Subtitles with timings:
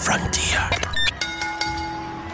[0.00, 0.70] Audio Frontier.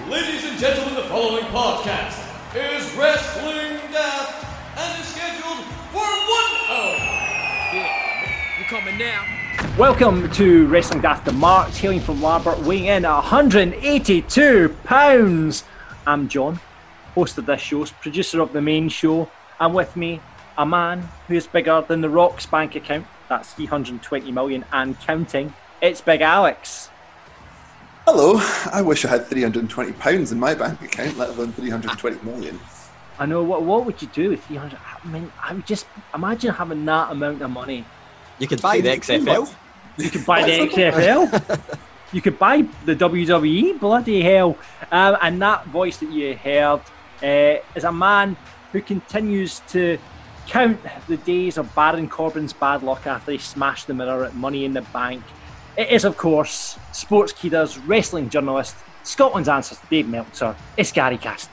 [0.08, 2.18] Ladies and gentlemen, the following podcast
[2.54, 4.44] is Wrestling Daft
[4.76, 6.96] and is scheduled for one hour.
[7.72, 9.24] Yeah, you coming now?
[9.78, 15.64] Welcome to Wrestling Daft the March, hailing from Larbert, weighing in at 182 pounds.
[16.06, 16.60] I'm John,
[17.14, 19.30] host of this show, producer of the main show,
[19.60, 20.20] and with me,
[20.58, 23.06] a man who is bigger than the Rock's bank account.
[23.28, 25.52] That's 320 million and counting.
[25.80, 26.90] It's Big Alex.
[28.06, 28.36] Hello.
[28.72, 32.60] I wish I had 320 pounds in my bank account, let alone 320 million.
[33.18, 33.42] I know.
[33.42, 34.78] What What would you do with 300?
[34.78, 37.84] I mean, I would just imagine having that amount of money.
[38.38, 39.52] You could buy the XFL.
[39.96, 41.78] You could buy the XFL.
[42.12, 43.80] you could buy the WWE.
[43.80, 44.56] Bloody hell!
[44.92, 46.82] Um, and that voice that you heard
[47.24, 48.36] uh, is a man
[48.70, 49.98] who continues to
[50.46, 50.78] count
[51.08, 54.74] the days of Baron Corbin's bad luck after he smashed the mirror at Money in
[54.74, 55.24] the Bank.
[55.76, 60.56] It is, of course, Sports Sportskeeda's wrestling journalist, Scotland's answer to Dave Meltzer.
[60.76, 61.52] It's Gary Cassidy.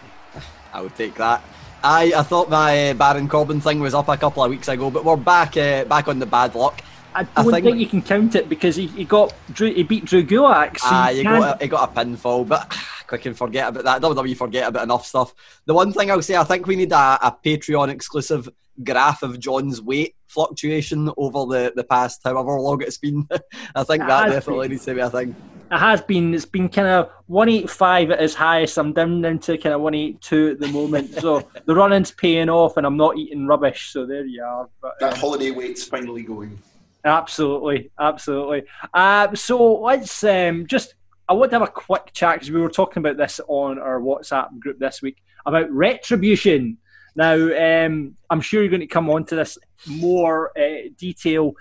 [0.74, 1.44] I would take that.
[1.84, 4.90] I, I thought my uh, Baron Corbin thing was up a couple of weeks ago,
[4.90, 6.82] but we're back uh, back on the bad luck.
[7.14, 10.06] I don't think, think, you can count it because he, he got Drew, he beat
[10.06, 10.80] Drew Gulak.
[10.80, 12.74] So ah, he got, a, he got a pinfall, but
[13.08, 14.02] quick can forget about that.
[14.02, 15.36] WWE forget about enough stuff.
[15.66, 18.50] The one thing I'll say, I think we need a, a Patreon exclusive
[18.82, 23.28] graph of John's weight fluctuation over the, the past however long it's been.
[23.76, 24.72] I think it that definitely been.
[24.72, 25.36] needs to be a thing.
[25.72, 26.34] It has been.
[26.34, 28.78] It's been kind of 185 at its highest.
[28.78, 31.14] I'm down, down to kind of 182 at the moment.
[31.16, 33.92] so the running's paying off and I'm not eating rubbish.
[33.92, 34.70] So there you are.
[34.82, 36.60] But, that um, holiday weight's finally going.
[37.06, 38.64] Absolutely, absolutely.
[38.94, 40.96] Uh, so let's um, just.
[41.28, 44.00] I want to have a quick chat because we were talking about this on our
[44.00, 46.78] WhatsApp group this week about retribution.
[47.16, 49.58] Now, um, I'm sure you're going to come on to this
[49.88, 51.54] more uh, detail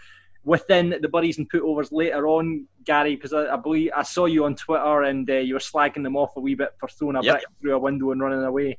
[0.45, 4.45] within the buddies and putovers later on, Gary, because I, I, believe I saw you
[4.45, 7.23] on Twitter and uh, you were slagging them off a wee bit for throwing a
[7.23, 7.35] yep.
[7.35, 8.79] brick through a window and running away.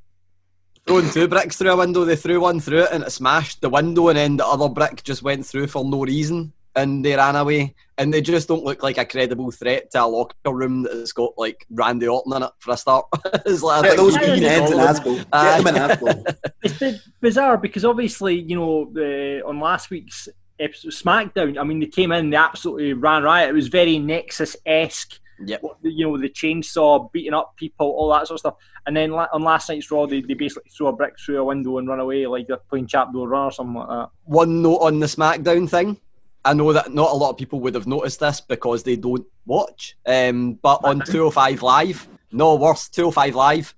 [0.86, 3.70] Throwing two bricks through a window, they threw one through it and it smashed the
[3.70, 7.36] window, and then the other brick just went through for no reason and they ran
[7.36, 7.76] away.
[7.98, 11.34] And they just don't look like a credible threat to a locker room that's got
[11.38, 13.06] like Randy Orton in it for a start.
[13.46, 15.18] it's like, yeah, those green heads in Asbo.
[15.18, 16.28] Get them in Asbo.
[16.28, 20.28] Uh, it's bizarre because obviously, you know, the, on last week's
[20.60, 23.50] episode SmackDown, I mean, they came in, they absolutely ran riot.
[23.50, 25.20] It was very Nexus esque.
[25.46, 25.62] Yep.
[25.84, 28.56] You know, the chainsaw, beating up people, all that sort of stuff.
[28.86, 31.78] And then on last night's Raw, they, they basically throw a brick through a window
[31.78, 34.10] and run away like they're playing Chapdoor Run or something like that.
[34.26, 35.98] One note on the SmackDown thing.
[36.46, 39.26] I know that not a lot of people would have noticed this because they don't
[39.46, 39.96] watch.
[40.06, 43.76] Um, but on 205 Live, no worse, 205 Live,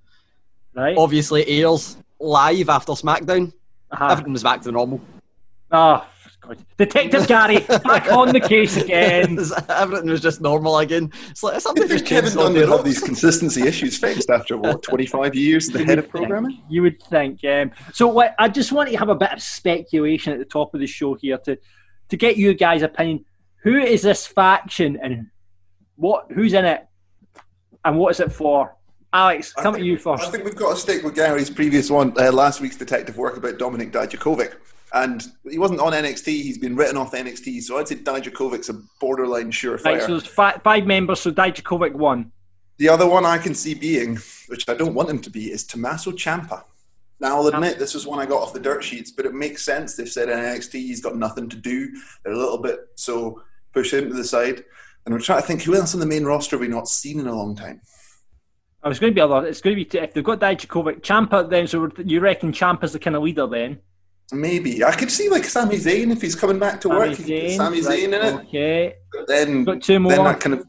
[0.73, 0.97] right.
[0.97, 3.53] obviously airs live after SmackDown.
[3.91, 4.07] Uh-huh.
[4.07, 4.99] Everything was back to normal.
[5.71, 6.05] Oh,
[6.41, 6.65] God.
[6.77, 9.37] Detective Gary, back on the case again.
[9.69, 11.11] Everything was just normal again.
[11.29, 15.35] It's like something just Kevin Dunn have these consistency issues fixed after what twenty five
[15.35, 16.51] years the head of programming.
[16.51, 17.43] Think, you would think.
[17.45, 20.73] Um, so, what, I just want to have a bit of speculation at the top
[20.73, 21.57] of the show here to
[22.09, 23.25] to get you guys' opinion.
[23.63, 25.27] Who is this faction and
[25.95, 26.31] what?
[26.31, 26.85] Who's in it,
[27.83, 28.75] and what is it for?
[29.15, 30.25] Alex, come think, to you first.
[30.25, 33.37] I think we've got to stick with Gary's previous one, uh, last week's detective work
[33.37, 34.55] about Dominik Dijakovic.
[34.93, 38.81] And he wasn't on NXT, he's been written off NXT, so I'd say Dijakovic's a
[38.99, 39.85] borderline surefire.
[39.85, 42.31] Right, so there's five, five members, so Dijakovic won.
[42.77, 45.63] The other one I can see being, which I don't want him to be, is
[45.63, 46.63] Tommaso Ciampa.
[47.19, 49.63] Now, I'll admit this was one I got off the dirt sheets, but it makes
[49.63, 49.95] sense.
[49.95, 51.89] They've said in NXT he's got nothing to do.
[52.23, 53.41] They're a little bit so
[53.73, 54.63] push him to the side.
[55.05, 57.19] And I'm trying to think who else on the main roster have we not seen
[57.19, 57.81] in a long time.
[58.83, 59.45] Oh, it's going to be a lot.
[59.45, 61.49] It's going to be if they've got Dijakovic, Ciampa.
[61.49, 63.79] Then so you reckon Ciampa's the kind of leader then?
[64.31, 67.17] Maybe I could see like Sami Zayn if he's coming back to Sami work.
[67.17, 68.33] Zayn, Sami Zayn right, in it.
[68.45, 68.95] Okay.
[69.11, 70.11] But then got two more.
[70.11, 70.67] Then that kind of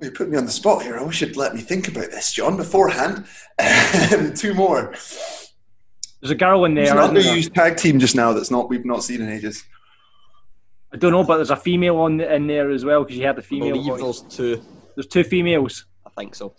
[0.00, 0.98] you put me on the spot here.
[0.98, 3.26] I wish you'd let me think about this, John, beforehand.
[3.58, 4.94] Um, two more.
[6.20, 6.86] There's a girl in there.
[6.86, 9.64] There's an underused tag team just now that's not we've not seen in ages.
[10.92, 13.36] I don't know, but there's a female on in there as well because you had
[13.36, 13.74] the female.
[13.74, 14.62] I believe there's two.
[14.96, 15.86] There's two females.
[16.04, 16.54] I think so.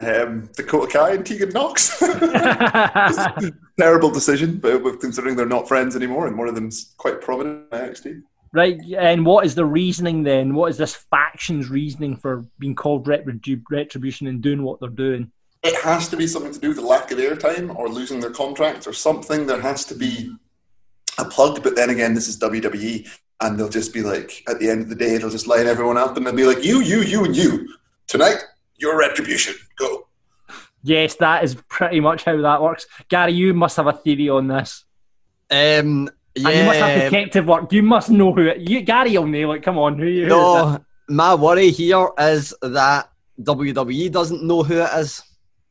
[0.00, 1.98] Um, Dakota Kai and Tegan Nox.
[3.78, 7.78] Terrible decision, but considering they're not friends anymore, and one of them's quite prominent in
[7.78, 8.22] NXT.
[8.54, 10.54] Right, and what is the reasoning then?
[10.54, 15.32] What is this faction's reasoning for being called retribution and doing what they're doing?
[15.64, 18.30] It has to be something to do with the lack of airtime or losing their
[18.30, 19.48] contract or something.
[19.48, 20.36] There has to be
[21.18, 21.64] a plug.
[21.64, 23.08] But then again, this is WWE,
[23.40, 25.98] and they'll just be like, at the end of the day, they'll just line everyone
[25.98, 27.68] up and they'll be like, you, you, you, and you.
[28.06, 28.38] Tonight,
[28.76, 29.56] your retribution.
[29.76, 30.06] Go.
[30.84, 32.86] Yes, that is pretty much how that works.
[33.08, 34.84] Gary, you must have a theory on this.
[35.50, 36.48] Um, yeah.
[36.48, 37.72] And you must have detective work.
[37.72, 38.58] You must know who it.
[38.68, 39.62] You, Gary will nail it.
[39.62, 40.28] Come on, who, who it?
[40.28, 43.10] No, my worry here is that
[43.40, 45.22] WWE doesn't know who it is.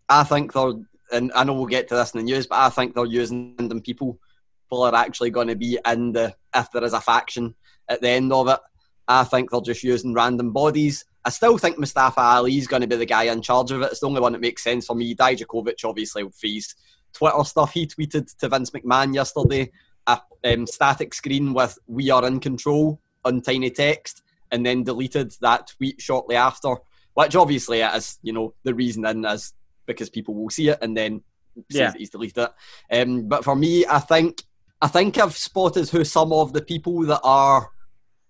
[0.07, 0.73] I think they're,
[1.11, 3.55] and I know we'll get to this in the news, but I think they're using
[3.59, 4.19] random people.
[4.65, 7.55] People are actually going to be in the, if there is a faction
[7.89, 8.59] at the end of it.
[9.07, 11.05] I think they're just using random bodies.
[11.25, 13.91] I still think Mustafa Ali is going to be the guy in charge of it.
[13.91, 15.15] It's the only one that makes sense for me.
[15.15, 16.75] Dijakovic, obviously, for his
[17.13, 19.71] Twitter stuff, he tweeted to Vince McMahon yesterday
[20.07, 24.21] a um, static screen with "We are in control" on tiny text,
[24.51, 26.75] and then deleted that tweet shortly after.
[27.15, 29.53] Which obviously is, you know, the reason in is
[29.85, 31.21] because people will see it and then
[31.69, 31.91] say Yeah.
[31.91, 32.49] that he's deleted
[32.89, 33.01] it.
[33.01, 34.41] Um, but for me, I think
[34.81, 37.69] I think I've spotted who some of the people that are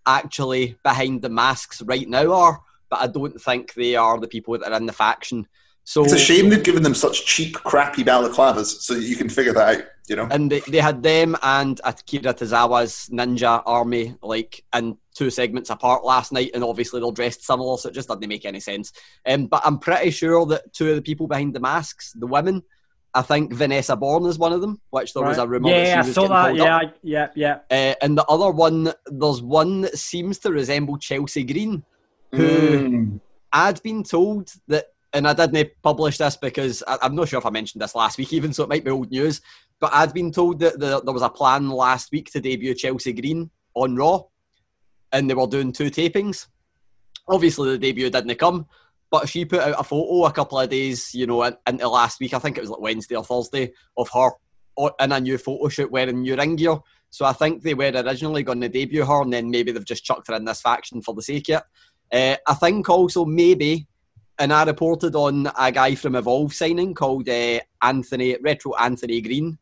[0.05, 4.57] actually behind the masks right now are, but I don't think they are the people
[4.57, 5.47] that are in the faction.
[5.85, 9.53] So It's a shame they've given them such cheap, crappy balaclavas so you can figure
[9.53, 10.27] that out, you know?
[10.29, 16.03] And they, they had them and Akira Tozawa's ninja army like in two segments apart
[16.03, 18.91] last night, and obviously they're dressed similar, so it just doesn't make any sense.
[19.25, 22.63] Um, but I'm pretty sure that two of the people behind the masks, the women,
[23.15, 25.49] I think Vanessa Borne is one of them, which there was a Right.
[25.49, 26.45] rumor that Yeah, she I was saw getting that.
[26.47, 26.81] pulled Yeah, up.
[26.81, 27.55] I- yeah, yeah.
[27.69, 31.83] Uh, and the other one, there's one that seems to resemble Chelsea Green,
[32.31, 33.19] who Mm.
[33.51, 37.45] I'd been told that, and I didn't publish this because I, I'm not sure if
[37.45, 39.41] I mentioned this last week, even so it might be old news.
[39.79, 43.13] But I'd been told that the, there was a plan last week to debut Chelsea
[43.13, 44.23] Green on Raw,
[45.11, 46.47] and they were doing two tapings.
[47.27, 48.65] Obviously, the debut didn't come,
[49.11, 52.19] but she put out a photo a couple of days, you know, in- into last
[52.19, 52.33] week.
[52.33, 54.31] I think it was like Wednesday or Thursday of her
[54.99, 56.77] in a new photo shoot wearing new ring gear.
[57.11, 60.03] So I think they were originally going to debut her, and then maybe they've just
[60.03, 61.61] chucked her in this faction for the sake of
[62.11, 62.37] it.
[62.47, 63.87] Uh, I think also maybe,
[64.39, 69.57] and I reported on a guy from Evolve signing called uh, Anthony Retro Anthony Green,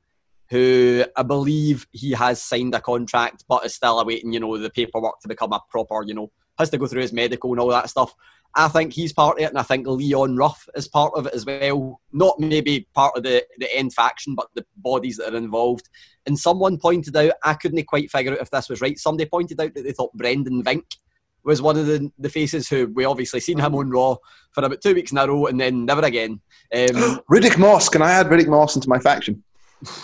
[0.50, 4.70] who I believe he has signed a contract, but is still awaiting, you know, the
[4.70, 7.70] paperwork to become a proper, you know, has to go through his medical and all
[7.70, 8.14] that stuff.
[8.54, 11.34] I think he's part of it, and I think Leon Ruff is part of it
[11.34, 12.02] as well.
[12.12, 15.90] Not maybe part of the, the end faction, but the bodies that are involved.
[16.26, 19.00] And someone pointed out, I couldn't quite figure out if this was right.
[19.00, 20.98] Somebody pointed out that they thought Brendan Vink
[21.44, 24.16] was one of the, the faces who we obviously seen him on Raw
[24.52, 26.42] for about two weeks in a row and then never again.
[26.74, 27.90] Um, Riddick Moss.
[27.90, 29.44] Can I add Riddick Moss into my faction?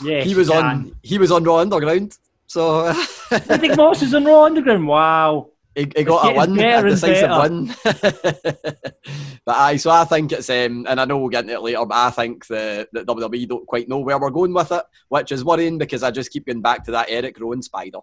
[0.03, 2.17] Yeah, he was on he was on Raw Underground,
[2.47, 2.87] so
[3.31, 4.87] I think Moss is on Raw Underground.
[4.87, 5.51] Wow.
[5.75, 7.53] he, he got a getting win, better a and decisive better.
[7.53, 7.75] win.
[9.45, 11.85] but aye, so I think it's um, and I know we'll get into it later,
[11.85, 15.31] but I think the that WWE don't quite know where we're going with it, which
[15.31, 17.99] is worrying because I just keep going back to that Eric Rowan spider.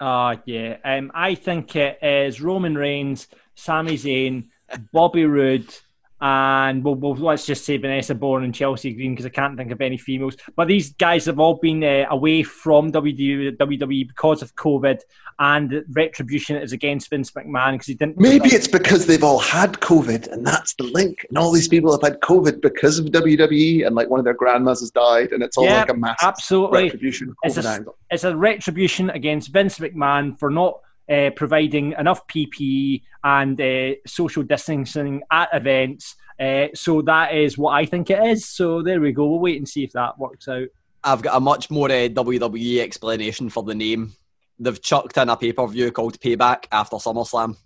[0.00, 0.76] Oh, yeah.
[0.84, 4.48] Um, I think it is Roman Reigns, Sami Zayn,
[4.92, 5.72] Bobby Roode,
[6.20, 9.72] and well, well, let's just say Vanessa Borne and Chelsea Green because I can't think
[9.72, 10.36] of any females.
[10.56, 15.00] But these guys have all been uh, away from WWE, WWE because of COVID,
[15.38, 18.18] and Retribution is against Vince McMahon because he didn't.
[18.18, 21.26] Maybe it's because they've all had COVID and that's the link.
[21.28, 24.34] And all these people have had COVID because of WWE and like one of their
[24.34, 26.84] grandmas has died and it's all Yeah, like a massive absolutely.
[26.84, 30.80] retribution It's a, it's a retribution against Vince McMahon for not
[31.10, 36.16] uh, providing enough PPE and uh, social distancing at events.
[36.38, 38.46] Uh, so that is what I think it is.
[38.46, 39.26] So there we go.
[39.26, 40.68] We'll wait and see if that works out.
[41.02, 44.14] I've got a much more uh, WWE explanation for the name.
[44.58, 47.56] They've chucked in a pay per view called Payback after SummerSlam,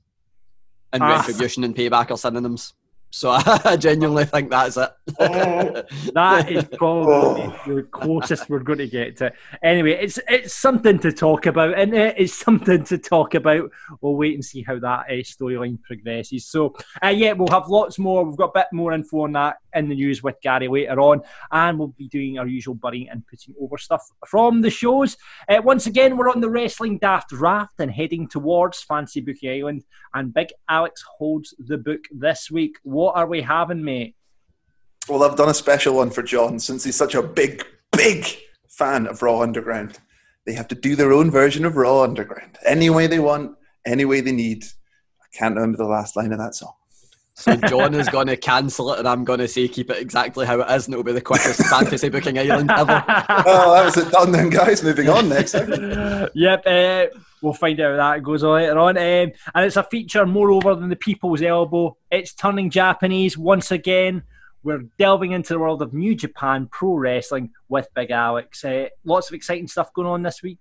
[0.93, 1.19] and Ah.
[1.19, 2.75] Retribution and Payback are synonyms.
[3.11, 3.31] So
[3.65, 4.91] I genuinely think that's it.
[6.15, 9.27] That is probably the closest we're going to get to.
[9.27, 9.35] it.
[9.63, 13.71] Anyway, it's it's something to talk about, and it is something to talk about.
[14.01, 16.47] We'll wait and see how that uh, storyline progresses.
[16.47, 18.25] So, uh, yeah, we'll have lots more.
[18.25, 21.23] We've got a bit more info on that in the news with Gary later on,
[21.51, 25.17] and we'll be doing our usual burying and putting over stuff from the shows.
[25.49, 29.85] Uh, once again, we're on the Wrestling Daft Raft and heading towards Fancy Bookie Island,
[30.15, 32.77] and Big Alex holds the book this week.
[32.99, 34.17] What are we having, mate?
[35.09, 38.27] Well, I've done a special one for John since he's such a big, big
[38.69, 40.01] fan of Raw Underground.
[40.45, 44.05] They have to do their own version of Raw Underground any way they want, any
[44.05, 44.65] way they need.
[44.65, 46.73] I can't remember the last line of that song.
[47.39, 50.45] So John is going to cancel it, and I'm going to say keep it exactly
[50.45, 53.05] how it is, and it'll be the quickest fantasy booking island ever.
[53.47, 54.83] oh, that was it done then, guys.
[54.83, 55.55] Moving on next.
[56.35, 57.07] yep, uh,
[57.41, 58.97] we'll find out how that goes later on.
[58.97, 61.97] Um, and it's a feature moreover than the people's elbow.
[62.11, 64.25] It's turning Japanese once again.
[64.65, 68.65] We're delving into the world of New Japan Pro Wrestling with Big Alex.
[68.65, 70.59] Uh, lots of exciting stuff going on this week.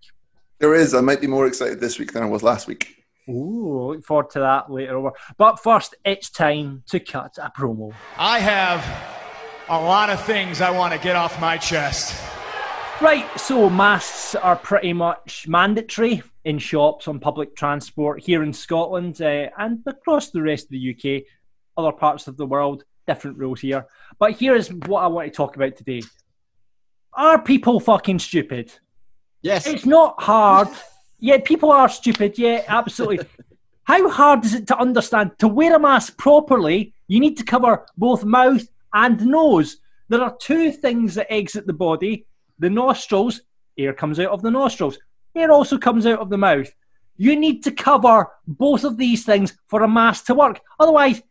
[0.59, 0.93] There is.
[0.93, 2.96] I might be more excited this week than I was last week.
[3.29, 5.11] Ooh, look forward to that later over.
[5.37, 7.93] But first, it's time to cut a promo.
[8.17, 8.85] I have
[9.69, 12.15] a lot of things I want to get off my chest.
[12.99, 19.21] Right, so masks are pretty much mandatory in shops, on public transport here in Scotland
[19.21, 21.23] uh, and across the rest of the UK,
[21.77, 23.85] other parts of the world, different rules here.
[24.17, 26.01] But here is what I want to talk about today.
[27.13, 28.71] Are people fucking stupid?
[29.41, 29.67] Yes.
[29.67, 30.69] It's not hard.
[31.19, 32.37] Yeah, people are stupid.
[32.37, 33.25] Yeah, absolutely.
[33.83, 35.31] How hard is it to understand?
[35.39, 39.77] To wear a mask properly, you need to cover both mouth and nose.
[40.09, 42.25] There are two things that exit the body
[42.59, 43.41] the nostrils,
[43.77, 44.97] air comes out of the nostrils,
[45.35, 46.71] air also comes out of the mouth.
[47.15, 50.59] You need to cover both of these things for a mask to work.
[50.79, 51.21] Otherwise,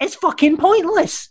[0.00, 1.30] it's fucking pointless.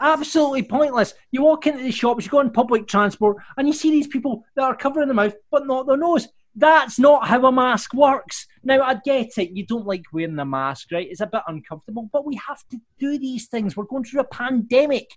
[0.00, 1.14] Absolutely pointless.
[1.30, 4.44] You walk into the shops, you go on public transport, and you see these people
[4.54, 6.28] that are covering their mouth but not their nose.
[6.58, 8.46] That's not how a mask works.
[8.64, 9.50] Now, I get it.
[9.50, 11.06] You don't like wearing a mask, right?
[11.08, 13.76] It's a bit uncomfortable, but we have to do these things.
[13.76, 15.10] We're going through a pandemic.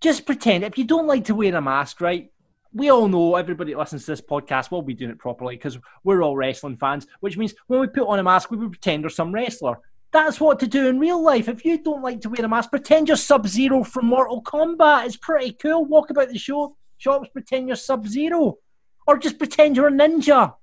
[0.00, 0.64] Just pretend.
[0.64, 2.28] If you don't like to wear a mask, right?
[2.72, 5.78] We all know, everybody that listens to this podcast will be doing it properly because
[6.02, 9.10] we're all wrestling fans, which means when we put on a mask, we pretend we're
[9.10, 9.78] some wrestler.
[10.10, 11.48] That's what to do in real life.
[11.48, 15.06] If you don't like to wear a mask, pretend you're Sub Zero from Mortal Kombat.
[15.06, 15.84] It's pretty cool.
[15.84, 18.58] Walk about the show shops, pretend you're Sub Zero,
[19.06, 20.54] or just pretend you're a ninja.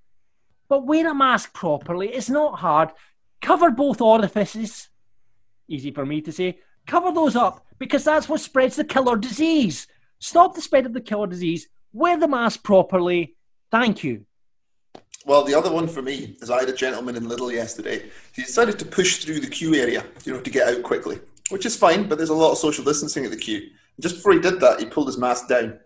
[0.71, 2.07] But wear a mask properly.
[2.07, 2.91] It's not hard.
[3.41, 4.87] Cover both orifices.
[5.67, 6.59] Easy for me to say.
[6.87, 9.85] Cover those up because that's what spreads the killer disease.
[10.19, 11.67] Stop the spread of the killer disease.
[11.91, 13.35] Wear the mask properly.
[13.69, 14.25] Thank you.
[15.25, 18.09] Well, the other one for me is I had a gentleman in Lidl yesterday.
[18.31, 21.65] He decided to push through the queue area, you know, to get out quickly, which
[21.65, 23.71] is fine, but there's a lot of social distancing at the queue.
[23.99, 25.81] Just before he did that, he pulled his mask down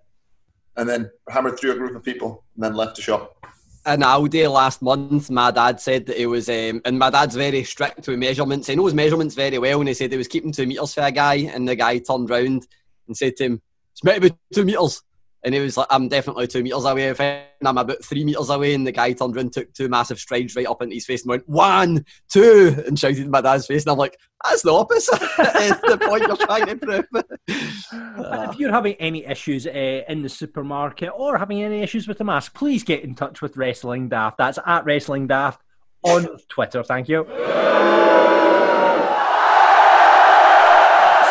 [0.78, 3.35] and then hammered through a group of people and then left the shop
[3.86, 7.64] in Aldi last month, my dad said that he was, um, and my dad's very
[7.64, 8.68] strict with measurements.
[8.68, 11.12] He knows measurements very well, and he said he was keeping two metres for a
[11.12, 12.68] guy, and the guy turned round
[13.08, 13.62] and said to him,
[13.92, 15.04] It's meant to be two metres.
[15.44, 17.14] And he was like, I'm definitely two metres away.
[17.66, 18.76] And I'm about three metres away.
[18.76, 21.30] And the guy turned around, took two massive strides right up into his face and
[21.32, 23.84] went, one, two, and shouted in my dad's face.
[23.84, 25.20] And I'm like, that's the opposite.
[25.40, 27.06] it's the point you're trying to prove.
[27.92, 32.18] Uh, if you're having any issues uh, in the supermarket or having any issues with
[32.18, 34.38] the mask, please get in touch with Wrestling Daft.
[34.38, 35.62] That's at Wrestling Daft
[36.04, 36.84] on Twitter.
[36.84, 37.26] Thank you.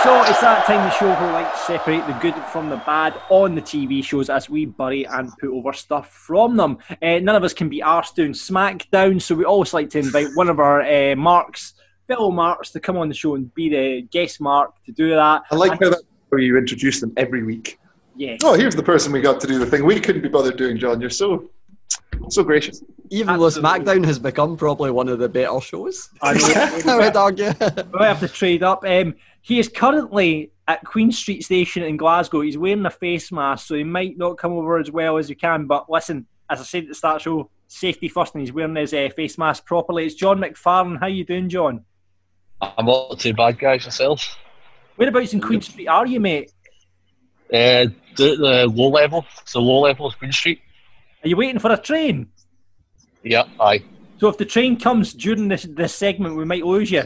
[0.05, 2.69] So it's that time of the show where we like to separate the good from
[2.69, 6.77] the bad on the TV shows as we bury and put over stuff from them.
[7.01, 10.29] Uh, none of us can be arsed doing SmackDown, so we always like to invite
[10.35, 11.73] one of our uh, marks,
[12.07, 15.45] fellow marks, to come on the show and be the guest mark to do that.
[15.51, 16.03] I like and how that
[16.39, 17.79] you introduce them every week.
[18.15, 18.41] Yes.
[18.45, 20.77] Oh, here's the person we got to do the thing we couldn't be bothered doing,
[20.77, 21.01] John.
[21.01, 21.49] You're so
[22.29, 22.83] so gracious.
[23.11, 26.11] Even though SmackDown has become probably one of the better shows.
[26.23, 26.93] I know.
[26.93, 27.53] I would argue.
[27.99, 28.85] we have to trade up.
[28.85, 32.41] Um, he is currently at Queen Street Station in Glasgow.
[32.41, 35.35] He's wearing a face mask, so he might not come over as well as he
[35.35, 35.67] can.
[35.67, 38.95] But listen, as I said at the start show, safety first, and he's wearing his
[38.95, 40.07] uh, face mask properly.
[40.07, 40.99] It's John McFarlane.
[40.99, 41.85] How you doing, John?
[42.63, 43.85] I'm not too bad, guys.
[43.85, 44.35] Myself.
[44.97, 46.51] Whereabouts in Queen Street are you, mate?
[47.53, 49.27] Uh, the, the low level.
[49.45, 50.63] So low level is Queen Street.
[51.23, 52.29] Are you waiting for a train?
[53.23, 53.85] Yeah, aye.
[54.21, 57.03] So if the train comes during this this segment, we might lose you.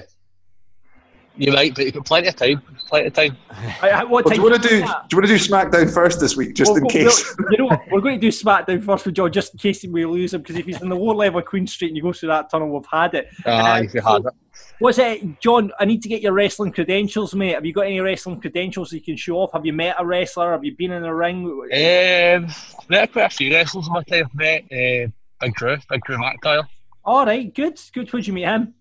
[1.39, 2.61] You might, but you've got plenty of time.
[2.89, 3.37] Plenty of time.
[3.83, 4.75] I, I, what Well, do you want to do?
[4.77, 7.37] is Do you want to do SmackDown first this week, just Well, in well, case?
[7.39, 7.81] well, you know what?
[7.91, 10.43] We're going to do SmackDown first with John, just in case we lose him.
[10.43, 12.51] Because if he's in the lower level of Queen Street and you go through that
[12.51, 13.29] tunnel, we've had it.
[13.47, 14.33] Aye, Uh, if you had it.
[14.81, 15.71] What's it, John?
[15.79, 17.55] I need to get your wrestling credentials, mate.
[17.55, 19.53] Have you got any wrestling credentials you can show off?
[19.53, 20.53] Have you met a wrestler?
[20.53, 21.45] Have you been in a ring?
[21.47, 24.25] Um, I've met quite a few wrestlers in my time.
[24.25, 26.65] I've met uh, Big Drew, Big Drew McIntyre.
[27.05, 28.13] All right, good, good.
[28.13, 28.75] Where'd you meet him?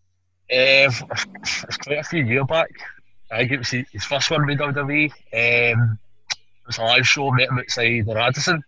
[0.49, 0.93] Um,
[1.41, 2.71] it's quite a few years back.
[3.31, 5.11] I think it was his his first one with WWE.
[5.11, 5.99] Um,
[6.31, 7.31] it was a live show.
[7.31, 8.63] Met him outside the Radisson.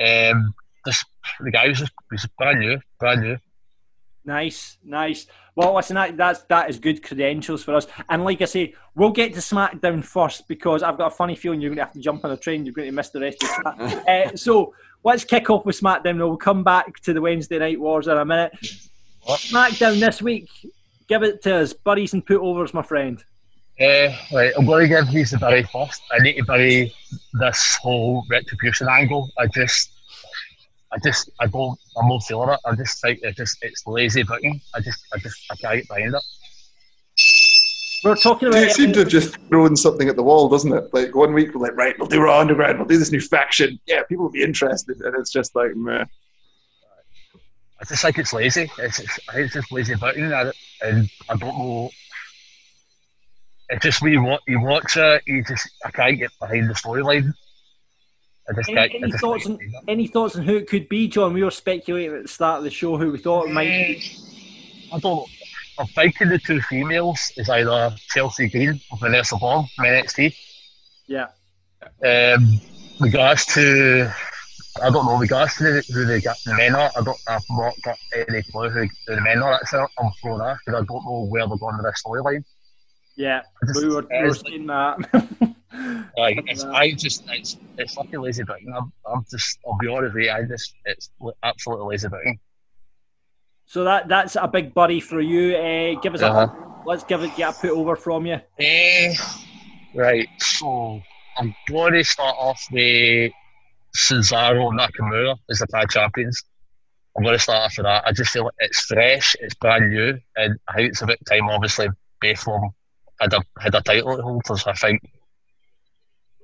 [0.00, 0.54] Um,
[0.84, 1.04] this,
[1.40, 3.38] the guy was just was brand new, brand new.
[4.24, 5.26] Nice, nice.
[5.56, 7.86] Well, listen, that, that's that is good credentials for us.
[8.08, 11.60] And like I say, we'll get to SmackDown first because I've got a funny feeling
[11.60, 12.64] you're going to have to jump on a train.
[12.64, 14.08] You're going to miss the rest of the chat.
[14.08, 16.18] uh, so let's kick off with SmackDown.
[16.18, 18.52] We'll come back to the Wednesday Night Wars in a minute.
[19.26, 20.48] SmackDown this week.
[21.10, 23.18] Give it to us, buddies and put overs, my friend.
[23.80, 26.00] Uh, right, I'm going to give these to Barry first.
[26.12, 26.94] I need to bury
[27.32, 29.28] this whole retribution angle.
[29.36, 29.90] I just,
[30.92, 32.60] I just, I don't, I'm not feeling it.
[32.64, 34.60] I just think it just, it's lazy booking.
[34.72, 36.22] I just, I just, I can't get behind it.
[38.04, 38.62] We're talking about.
[38.62, 40.94] It seemed to have just thrown something at the wall, doesn't it?
[40.94, 43.80] Like one week we're like, right, we'll do Raw Underground, we'll do this new faction.
[43.86, 46.04] Yeah, people will be interested, and it's just like, meh.
[47.80, 48.70] I just think it's lazy.
[48.78, 51.90] It's, it's I think it's just lazy booking, and and I don't know.
[53.70, 56.74] It just when you watch, you watch it, you just I can't get behind the
[56.74, 57.32] storyline.
[58.48, 58.92] I just Any, can't.
[58.92, 59.46] I any thoughts?
[59.46, 59.58] On,
[59.88, 61.32] any thoughts on who it could be, John?
[61.32, 64.02] We were speculating at the start of the show who we thought it might be.
[64.92, 65.28] I don't.
[65.78, 70.36] I'm thinking the two females is either Chelsea Green or Vanessa Ball from NXT.
[71.06, 71.28] Yeah.
[72.04, 72.60] Um,
[72.98, 74.12] regards to,
[74.82, 77.74] I don't know, regards to the, who the, the men are, I don't, I've not
[77.82, 77.98] got
[78.28, 79.52] any clue who, who the men are.
[79.52, 79.90] That's it.
[79.98, 82.44] I'm thrown off because I don't know where they're going with this storyline.
[83.16, 83.42] Yeah,
[83.74, 85.54] we were, we were saying that.
[86.16, 88.74] Like, it's, I just, it's, it's fucking lazy booking.
[88.76, 91.10] I'm, I'm just, I'll be honest with you, I just, it's
[91.44, 92.38] absolutely lazy booking.
[93.66, 95.56] So that that's a big buddy for you.
[95.56, 96.48] Uh, give us Uh-huh.
[96.52, 98.40] a let's give it get a put over from you.
[98.58, 99.14] Eh,
[99.94, 101.00] right, so
[101.38, 103.30] I'm going to start off with
[103.96, 106.42] Cesaro and Nakamura as the tag champions.
[107.16, 108.04] I'm going to start with that.
[108.06, 111.18] I just feel like it's fresh, it's brand new, and I think it's a bit
[111.28, 111.48] time.
[111.48, 111.88] Obviously,
[112.22, 112.70] them
[113.20, 115.02] had a had a title to hold, so I think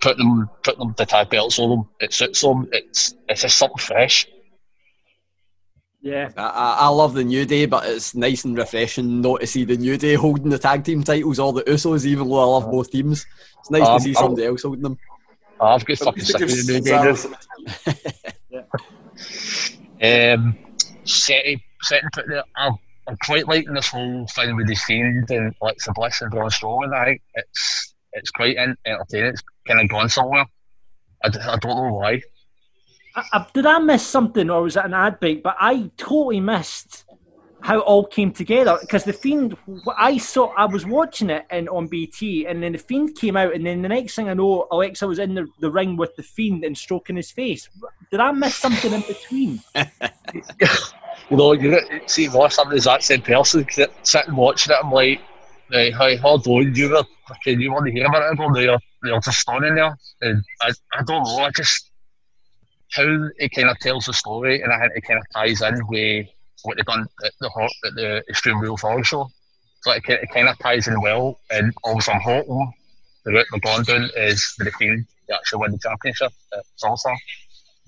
[0.00, 1.88] put them put them the tag belts on them.
[2.00, 2.68] It suits them.
[2.72, 4.26] It's it's just something fresh.
[6.02, 6.30] Yeah.
[6.36, 9.76] I, I love the New Day, but it's nice and refreshing not to see the
[9.76, 12.90] New Day holding the tag team titles or the Usos, even though I love both
[12.90, 13.26] teams.
[13.60, 14.98] It's nice Um, to see I'm- somebody else holding them.
[15.60, 18.74] I've got fucking sick of the new game.
[20.02, 20.58] Um,
[21.04, 22.44] setting, setting put there.
[22.56, 22.74] I'm,
[23.08, 26.94] I'm quite liking this whole thing with the Fiend and Alexa Bliss and Braun Strowman.
[26.94, 29.30] I think it's it's quite entertaining.
[29.30, 30.44] It's kind of gone somewhere.
[31.24, 32.20] I, d- I don't know why.
[33.14, 35.42] I, I, did I miss something, or was it an ad break?
[35.42, 37.05] But I totally missed
[37.66, 39.56] how it all came together because the fiend.
[39.98, 40.54] I saw.
[40.56, 43.82] I was watching it and on BT, and then the fiend came out, and then
[43.82, 46.78] the next thing I know, Alexa was in the, the ring with the fiend and
[46.78, 47.68] stroking his face.
[48.12, 49.60] Did I miss something in between?
[51.28, 53.66] You know, you get, see Ross, I'm the exact same person.
[53.68, 55.20] sit- Sitting watching it, I'm like,
[55.72, 58.38] right, hi, hold on, you were fucking, you want to hear about it?
[58.38, 59.96] Well, They're, they're just standing there.
[60.20, 61.90] And I, I don't know, I just,
[62.92, 65.80] how it kind of tells the story, and I think it kind of ties in
[65.88, 66.26] with
[66.62, 69.28] what they've done at the hot at the Extreme Rules Horror Show.
[69.82, 72.72] So it, ki- it kind of ties in well, and also I'm hoping
[73.24, 76.64] the route they're going down is with the Fiend to actually win the championship at
[76.82, 77.16] SummerSlam.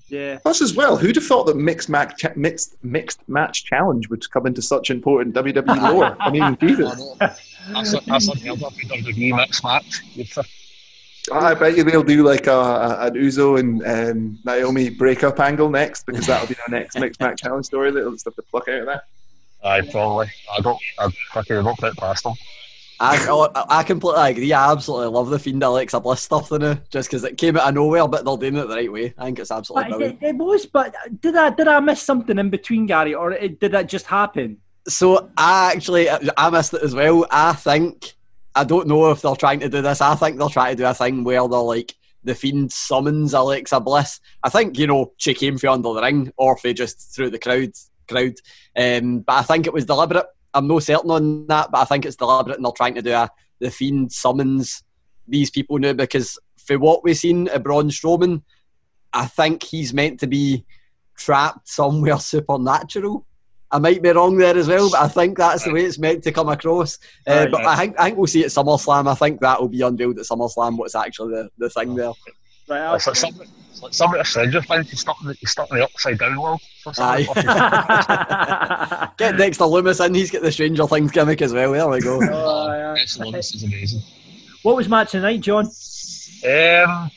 [0.07, 0.39] Yeah.
[0.41, 4.29] Plus, as well, who'd have thought that mixed match, cha- mixed mixed match challenge would
[4.31, 6.17] come into such important WWE lore?
[6.19, 7.15] I mean, Jesus.
[7.19, 10.01] That's, that's unheard of in WWE mixed match.
[11.31, 14.89] You'd th- I bet you they'll do like a, a, an Uso and um, Naomi
[14.89, 17.91] breakup angle next because that'll be our next mixed match challenge story.
[17.91, 19.03] They'll just have to pluck out of that.
[19.63, 20.31] I probably.
[20.55, 20.79] I don't.
[20.97, 22.33] I fucking don't put it past them.
[23.01, 23.15] I,
[23.55, 24.51] I, I completely agree.
[24.53, 27.69] I absolutely love the Fiend Alexa Bliss stuff, though, now, just because it came out
[27.69, 29.13] of nowhere, but they're doing it the right way.
[29.17, 30.23] I think it's absolutely But brilliant.
[30.23, 33.59] it, it was, but did I did I miss something in between, Gary, or it,
[33.59, 34.57] did that just happen?
[34.87, 37.25] So I actually I missed it as well.
[37.31, 38.15] I think
[38.59, 40.01] I don't know if they're trying to do this.
[40.01, 41.95] I think they're trying to do a thing where they're like
[42.25, 44.19] the fiend summons Alexa Bliss.
[44.43, 47.29] I think you know she came from under the ring or if they just through
[47.29, 47.71] the crowd
[48.09, 48.33] crowd.
[48.75, 50.25] Um, but I think it was deliberate.
[50.53, 53.13] I'm no certain on that, but I think it's deliberate and they're trying to do
[53.13, 53.29] a
[53.61, 54.83] the fiend summons
[55.25, 58.43] these people now because for what we've seen at Braun Strowman,
[59.13, 60.65] I think he's meant to be
[61.15, 63.25] trapped somewhere supernatural.
[63.71, 66.23] I might be wrong there as well, but I think that's the way it's meant
[66.23, 66.97] to come across.
[67.27, 67.67] Uh, Right, but right.
[67.67, 69.07] I think I think we'll see it at SummerSlam.
[69.09, 70.77] I think that will be unveiled at SummerSlam.
[70.77, 72.11] What's actually the, the thing there?
[72.67, 73.47] Right, It's like something.
[73.71, 74.89] It's like something a Stranger Things.
[74.89, 76.61] He's stuck in the, he's stuck in the upside down world.
[76.85, 77.25] or something.
[79.17, 80.13] Get Dexter Lumis in.
[80.13, 81.71] He's got the Stranger Things gimmick as well.
[81.73, 82.19] There we go.
[82.31, 84.01] Oh, Dexter Lumis is amazing.
[84.63, 85.65] What was match tonight, John?
[85.65, 87.11] Um,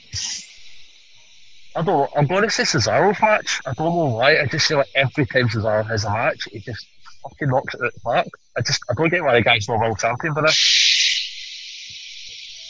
[1.74, 2.08] I don't know.
[2.16, 3.60] I'm going to say Cesaro's match.
[3.66, 4.38] I don't know why.
[4.40, 6.86] I just feel like every time Cesaro has a match, he just
[7.22, 8.26] fucking knocks it out the park.
[8.56, 10.78] I just I don't get why the guy's not world champion for this.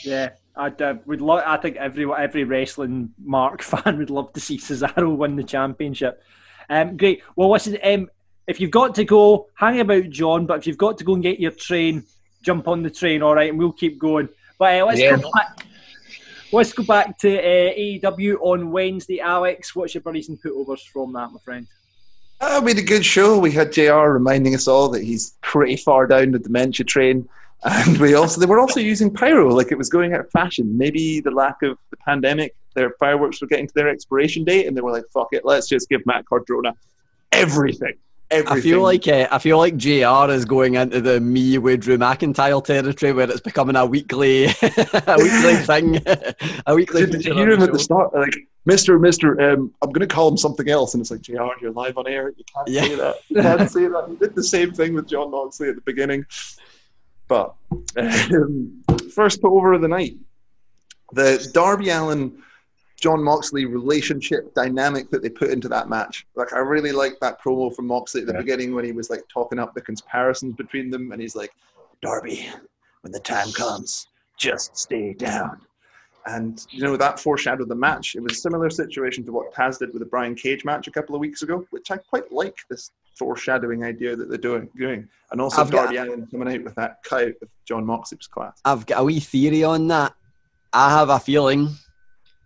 [0.05, 1.21] Yeah, I uh, would.
[1.21, 5.43] Lo- I think every every wrestling Mark fan would love to see Cesaro win the
[5.43, 6.21] championship.
[6.69, 7.21] Um, great.
[7.37, 7.77] Well, listen.
[7.81, 8.09] Um,
[8.45, 10.45] if you've got to go, hang about John.
[10.45, 12.03] But if you've got to go and get your train,
[12.41, 13.21] jump on the train.
[13.23, 14.27] All right, and we'll keep going.
[14.59, 15.65] But uh, let's Yeah, no- back.
[16.53, 19.19] Let's go back to uh, AEW on Wednesday.
[19.19, 21.65] Alex, what's your buddies and putovers from that, my friend?
[22.39, 23.39] Uh, we had a good show.
[23.39, 27.27] We had JR reminding us all that he's pretty far down the dementia train.
[27.65, 30.77] And we also they were also using pyro like it was going out of fashion.
[30.77, 34.75] Maybe the lack of the pandemic, their fireworks were getting to their expiration date, and
[34.75, 36.75] they were like, "Fuck it, let's just give Matt Cardona
[37.31, 37.93] everything."
[38.33, 38.57] Everything.
[38.57, 41.97] I feel like uh, I feel like JR is going into the me with Drew
[41.97, 46.01] McIntyre territory where it's becoming a weekly a weekly thing.
[46.65, 47.01] a weekly.
[47.01, 48.13] Did, did you hear him at the start?
[48.13, 48.33] Like,
[48.65, 51.43] Mister, Mister, um, I'm going to call him something else, and it's like, Jr.
[51.61, 52.29] You're live on air.
[52.35, 52.81] You can't Yeah.
[52.83, 53.15] say that.
[53.29, 54.05] You can't say that.
[54.09, 56.25] He did the same thing with Jon Moxley at the beginning.
[57.27, 57.53] But
[57.97, 60.15] um, first put over of the night,
[61.11, 62.37] the Darby Allin.
[63.03, 66.25] Jon Moxley relationship dynamic that they put into that match.
[66.35, 69.27] Like I really liked that promo from Moxley at the beginning when he was like
[69.27, 71.51] talking up the comparisons between them and he's like,
[72.01, 72.47] Darby,
[73.01, 75.59] when the time comes, just stay down.
[76.27, 78.15] And you know that foreshadowed the match.
[78.15, 80.91] It was a similar situation to what Taz did with the Brian Cage match a
[80.91, 84.69] couple of weeks ago, which I quite like this foreshadowing idea that they're doing.
[84.77, 88.15] Doing, and also I've got- Darby Allin coming out with that cut with Jon Moxley
[88.17, 88.61] was class.
[88.63, 90.13] I've got a wee theory on that.
[90.71, 91.75] I have a feeling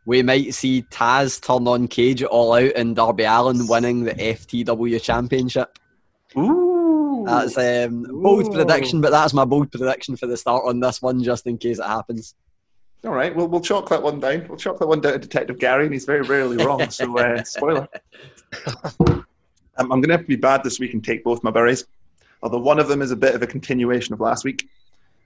[0.07, 4.13] we might see Taz turn on Cage at all out and Darby Allin winning the
[4.13, 5.77] FTW championship.
[6.37, 7.25] Ooh.
[7.27, 11.21] That's um, bold prediction, but that's my bold prediction for the start on this one,
[11.21, 12.35] just in case it happens.
[13.03, 14.45] All right, well, we'll chalk that one down.
[14.47, 16.89] We'll chalk that one down to Detective Gary, and he's very rarely wrong.
[16.89, 17.89] So, uh, spoiler.
[18.65, 19.25] Um,
[19.77, 21.85] I'm going to have to be bad this week and take both my berries,
[22.41, 24.69] although one of them is a bit of a continuation of last week.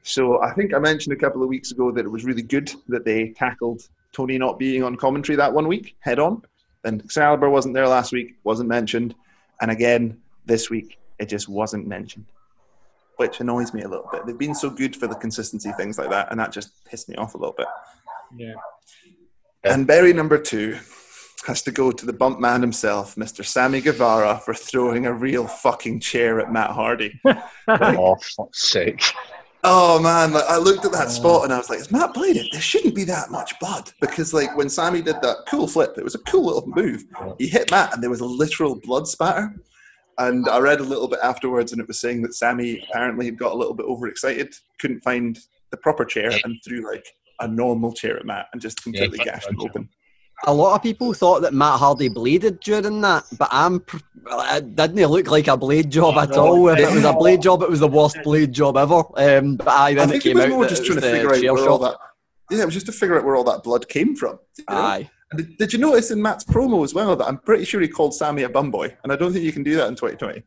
[0.01, 2.71] So, I think I mentioned a couple of weeks ago that it was really good
[2.87, 6.41] that they tackled Tony not being on commentary that one week head on.
[6.83, 9.15] And Excalibur wasn't there last week, wasn't mentioned.
[9.61, 12.25] And again, this week, it just wasn't mentioned,
[13.17, 14.25] which annoys me a little bit.
[14.25, 17.15] They've been so good for the consistency, things like that, and that just pissed me
[17.15, 17.67] off a little bit.
[18.35, 18.53] Yeah.
[19.63, 20.79] And Barry number two
[21.45, 23.45] has to go to the bump man himself, Mr.
[23.45, 27.19] Sammy Guevara, for throwing a real fucking chair at Matt Hardy.
[27.67, 29.03] oh, fuck's sake.
[29.63, 32.49] Oh man, like, I looked at that spot and I was like, "Is Matt bleeding?
[32.51, 36.03] There shouldn't be that much blood." Because like when Sammy did that cool flip, it
[36.03, 37.03] was a cool little move.
[37.37, 39.55] He hit Matt and there was a literal blood spatter.
[40.17, 43.37] And I read a little bit afterwards, and it was saying that Sammy apparently had
[43.39, 45.39] got a little bit overexcited, couldn't find
[45.71, 47.05] the proper chair, and threw like
[47.39, 49.89] a normal chair at Matt and just completely gashed him open.
[50.47, 53.83] A lot of people thought that Matt Hardy bladed during that, but I'm
[54.27, 56.69] it didn't look like a blade job at no, all.
[56.69, 57.17] If it was a no.
[57.17, 59.03] blade job, it was the worst blade job ever.
[59.15, 61.11] Um, but I I then it think it came was out more just trying to
[61.11, 61.97] figure out chair where all that.
[62.49, 64.39] Yeah, it was just to figure out where all that blood came from.
[64.57, 64.75] you know?
[64.75, 65.09] Aye.
[65.31, 67.87] And did, did you notice in Matt's promo as well that I'm pretty sure he
[67.87, 70.43] called Sammy a bum boy, and I don't think you can do that in 2020.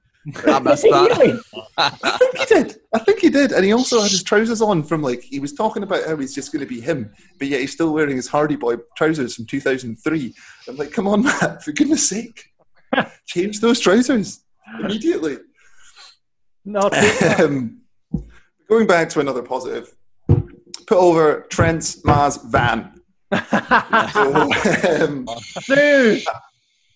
[0.46, 1.42] I missed that.
[1.76, 2.76] I think he did.
[2.94, 5.52] I think he did, and he also had his trousers on from like he was
[5.52, 8.28] talking about how he's just going to be him, but yet he's still wearing his
[8.28, 10.34] Hardy Boy trousers from 2003.
[10.68, 12.52] I'm like, come on, Matt, for goodness sake,
[13.26, 14.44] change those trousers
[14.80, 15.38] immediately.
[16.64, 16.94] Not
[17.40, 17.82] um,
[18.68, 19.94] going back to another positive,
[20.28, 23.00] put over Trent's Mars van.
[23.32, 24.50] So,
[25.02, 25.26] um,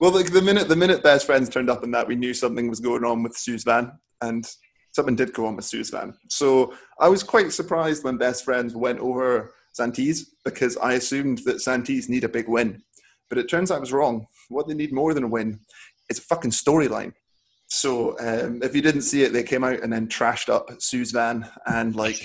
[0.01, 2.69] well, like the minute the minute best friends turned up in that, we knew something
[2.69, 4.49] was going on with Sue's van, and
[4.93, 6.15] something did go on with Sue's van.
[6.29, 11.57] So I was quite surprised when best friends went over Santis because I assumed that
[11.57, 12.83] Santis need a big win,
[13.29, 14.27] but it turns out I was wrong.
[14.49, 15.61] What they need more than a win
[16.09, 17.13] is a fucking storyline.
[17.67, 21.11] So um, if you didn't see it, they came out and then trashed up Sue's
[21.11, 22.21] van and like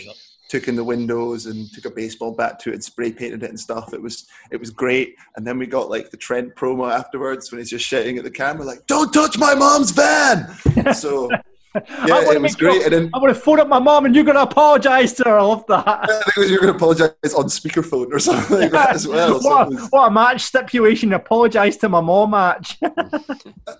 [0.53, 3.49] took in the windows and took a baseball bat to it and spray painted it
[3.49, 3.91] and stuff.
[3.93, 5.15] It was it was great.
[5.35, 8.29] And then we got like the Trent promo afterwards when he's just shouting at the
[8.31, 10.53] camera like, "Don't touch my mom's van!"
[10.93, 11.29] So
[12.05, 12.73] yeah, it was great.
[12.75, 15.13] sure- And then I would have phoned up my mom and you're going to apologise
[15.13, 15.39] to her.
[15.39, 15.87] I love that.
[15.87, 19.07] I think it was, you're going to apologize on speakerphone or something like that as
[19.07, 19.41] well.
[19.41, 21.13] So what, it a, was- what a match stipulation.
[21.13, 22.77] Apologise to my mom match.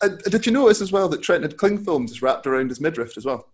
[0.01, 3.15] Uh, did you notice as well that Trent had cling films wrapped around his midriff
[3.17, 3.47] as well?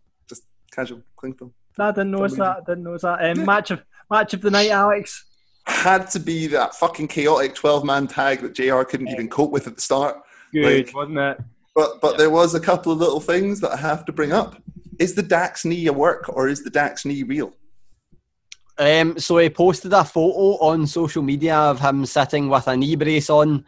[0.69, 1.53] Just casual cling film.
[1.77, 2.57] I didn't notice that.
[2.57, 3.37] I didn't notice that.
[3.37, 5.25] Um, match of match of the night, Alex.
[5.65, 9.67] Had to be that fucking chaotic 12 man tag that JR couldn't even cope with
[9.67, 10.17] at the start.
[10.51, 11.37] Good, Like, wasn't it?
[11.75, 14.61] But but there was a couple of little things that I have to bring up.
[14.99, 17.53] Is the Dax knee a work or is the Dax knee real?
[18.77, 22.95] Um, so he posted a photo on social media of him sitting with a knee
[22.95, 23.65] brace on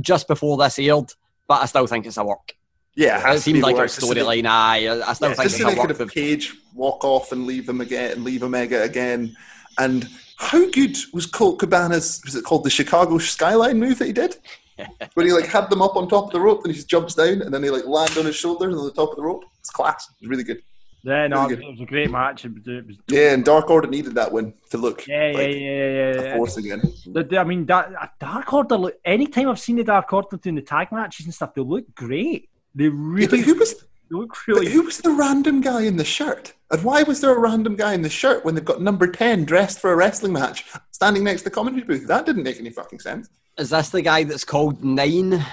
[0.00, 1.12] just before this aired,
[1.48, 2.54] but I still think it's a work.
[2.96, 4.46] Yeah, it has it seemed like a work, just so storyline.
[4.46, 5.98] Aye, I I still Yeah, think just it's so a they could work.
[5.98, 9.36] have Cage walk off and leave him again and leave Omega again.
[9.78, 12.22] And how good was Colt Cabana's?
[12.24, 14.36] Was it called the Chicago Skyline move that he did?
[15.14, 17.14] When he like had them up on top of the rope, and he just jumps
[17.14, 19.44] down, and then they like land on his shoulders on the top of the rope.
[19.60, 20.06] It's class.
[20.20, 20.60] It's really good.
[21.02, 22.44] Yeah, no, Really it was a great match.
[22.44, 25.38] It was, it was Yeah, and Dark Order needed that win to look yeah, yeah,
[25.38, 26.36] like yeah, yeah, a yeah.
[26.36, 26.82] force again.
[27.06, 28.76] The- the- I mean, that Dark Order.
[28.76, 31.94] Look, anytime I've seen the Dark Order doing the tag matches and stuff, they look
[31.94, 32.48] great.
[32.76, 33.74] They really, who was
[34.10, 34.70] look really.
[34.70, 36.52] who was the random guy in the shirt?
[36.70, 39.44] And why was there a random guy in the shirt when they've got number ten
[39.44, 42.06] dressed for a wrestling match, standing next to the commentary booth?
[42.06, 43.28] That didn't make any fucking sense.
[43.58, 45.34] Is this the guy that's called Nine?
[45.34, 45.44] I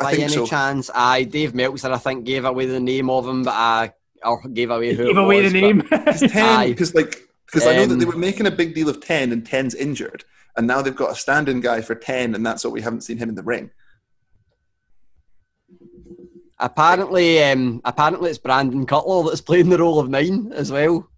[0.00, 0.46] By think any so.
[0.46, 0.90] chance?
[0.94, 3.92] Aye, Dave Meltzer, I think, gave away the name of him, but I
[4.24, 5.82] or gave away who Give it away was, the name.
[5.82, 9.00] Ten because like because I know that they Um, were making a big deal of
[9.00, 10.24] ten and 10's injured,
[10.56, 13.18] and now they've got a stand-in guy for ten, and that's what we haven't seen
[13.18, 13.70] him in the ring.
[16.62, 21.08] Apparently, um, apparently it's Brandon Cutler that's playing the role of Nine as well.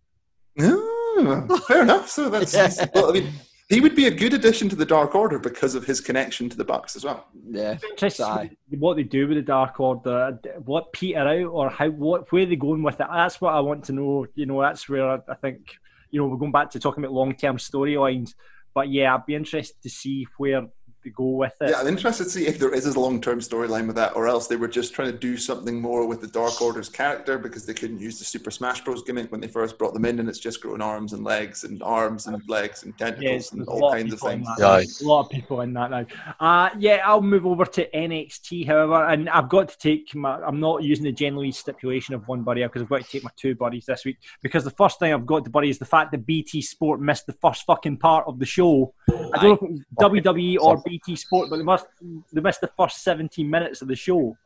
[0.58, 2.08] Ah, fair enough.
[2.08, 2.86] So that's Yeah.
[2.94, 3.28] well, I mean,
[3.68, 6.56] he would be a good addition to the Dark Order because of his connection to
[6.56, 7.26] the Bucks as well.
[7.46, 8.50] Yeah, Interested Aye.
[8.78, 12.56] what they do with the Dark Order, what peter out, or how what where they
[12.56, 13.06] going with it.
[13.10, 14.26] That's what I want to know.
[14.34, 15.76] You know, that's where I, I think
[16.10, 18.34] you know we're going back to talking about long term storylines.
[18.74, 20.66] But yeah, I'd be interested to see where
[21.04, 21.70] they go with it.
[21.70, 24.46] Yeah, I'm interested to see if there is a long-term storyline with that, or else
[24.46, 27.74] they were just trying to do something more with the Dark Order's character because they
[27.74, 29.02] couldn't use the Super Smash Bros.
[29.02, 31.82] gimmick when they first brought them in, and it's just growing arms and legs and
[31.82, 34.56] arms and legs and Yeah, tentacles and a all lot kinds of people in things.
[34.58, 34.60] that
[35.00, 35.06] now.
[35.06, 36.06] A lot of people in that now.
[36.40, 40.40] Uh, yeah, I'll move over to NXT, however, and I've got to take my.
[40.40, 43.30] I'm not using the generally stipulation of one buddy because I've got to take my
[43.36, 46.12] two buddies this week because the first thing I've got to buddy is the fact
[46.12, 48.94] that BT Sport missed the first fucking part of the show.
[49.08, 49.12] I
[49.42, 51.86] don't know if it was WWE or BT Sport, but they must
[52.32, 54.36] they missed the first 17 minutes of the show.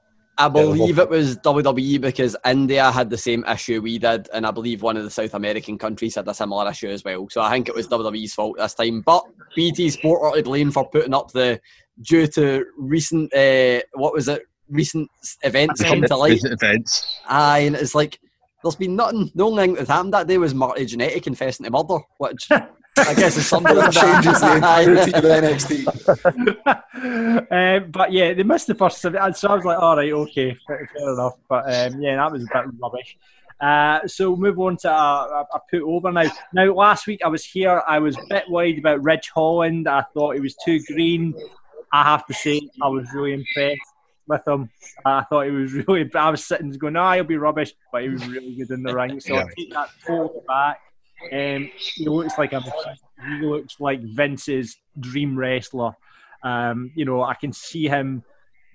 [0.41, 4.53] I believe it was WWE because India had the same issue we did, and I
[4.53, 7.29] believe one of the South American countries had a similar issue as well.
[7.29, 9.01] So I think it was WWE's fault this time.
[9.01, 9.25] But
[9.57, 11.61] BT Sport are to blame for putting up the
[12.03, 14.43] due to recent uh, what was it?
[14.69, 15.11] Recent
[15.43, 16.33] events come to light.
[16.33, 17.21] Recent events.
[17.27, 18.21] Aye, and it's like
[18.63, 19.33] there's been nothing.
[19.35, 22.49] The only thing that happened that day was Marty Jannetty confessing to murder, which
[22.99, 25.25] I guess is something That changes the entirety of
[27.25, 27.83] NXT.
[27.85, 28.99] um, but yeah, they missed the first.
[29.01, 31.35] seven- So I was like, all right, okay, fair fair enough.
[31.49, 33.17] But um, yeah, that was a bit rubbish.
[33.61, 36.31] Uh, so move on to a, a, a put over now.
[36.53, 37.83] Now, last week I was here.
[37.89, 39.89] I was a bit worried about Ridge Holland.
[39.89, 41.35] I thought he was too green.
[41.93, 43.81] I have to say, I was really impressed
[44.29, 44.71] with him.
[45.05, 46.09] I thought he was really.
[46.15, 48.95] I was sitting going, "Ah, he'll be rubbish," but he was really good in the
[48.95, 49.19] ring.
[49.21, 49.45] So I Yeah.
[49.57, 50.81] take that totally back.
[51.33, 55.97] Um, he looks like a he looks like Vince's dream wrestler.
[56.43, 58.23] Um, you know, I can see him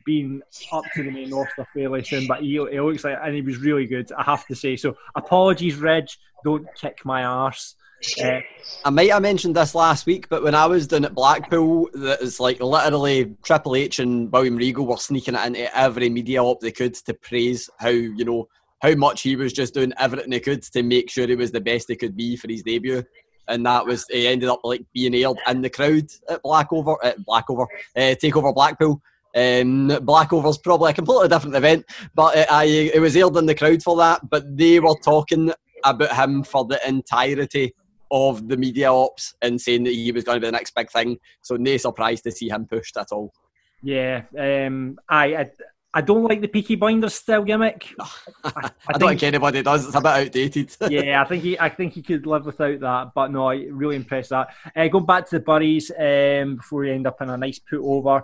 [0.06, 3.42] being up to the main roster fairly soon, but he, he looks like, and he
[3.42, 4.76] was really good, I have to say.
[4.76, 6.08] So, apologies, Reg.
[6.44, 7.76] Don't kick my arse.
[8.22, 8.42] Uh,
[8.84, 12.22] I might have mentioned this last week, but when I was down at Blackpool, that
[12.22, 16.60] is like literally Triple H and William Regal were sneaking it into every media op
[16.60, 18.50] they could to praise how you know
[18.84, 21.62] how much he was just doing everything he could to make sure he was the
[21.62, 23.02] best he could be for his debut.
[23.48, 27.18] And that was he ended up like being aired in the crowd at Blackover at
[27.20, 27.66] Blackover
[27.96, 29.02] uh, Takeover Blackpool.
[29.36, 33.56] Um, Blackover's probably a completely different event, but it, I, it was aired in the
[33.56, 34.30] crowd for that.
[34.30, 35.52] But they were talking
[35.84, 37.74] about him for the entirety
[38.12, 40.92] of the media ops and saying that he was going to be the next big
[40.92, 41.18] thing.
[41.42, 43.34] So no surprise to see him pushed at all.
[43.82, 45.50] yeah, um, I
[45.94, 47.94] I don't like the Peaky Blinders style gimmick.
[48.44, 49.86] I, I, don't think anybody does.
[49.86, 50.76] It's a bit outdated.
[50.90, 53.12] yeah, I think he, I think he could live without that.
[53.14, 54.50] But no, I really impressed that.
[54.76, 57.82] Uh, going back to the buddies um, before we end up in a nice put
[57.82, 58.24] over.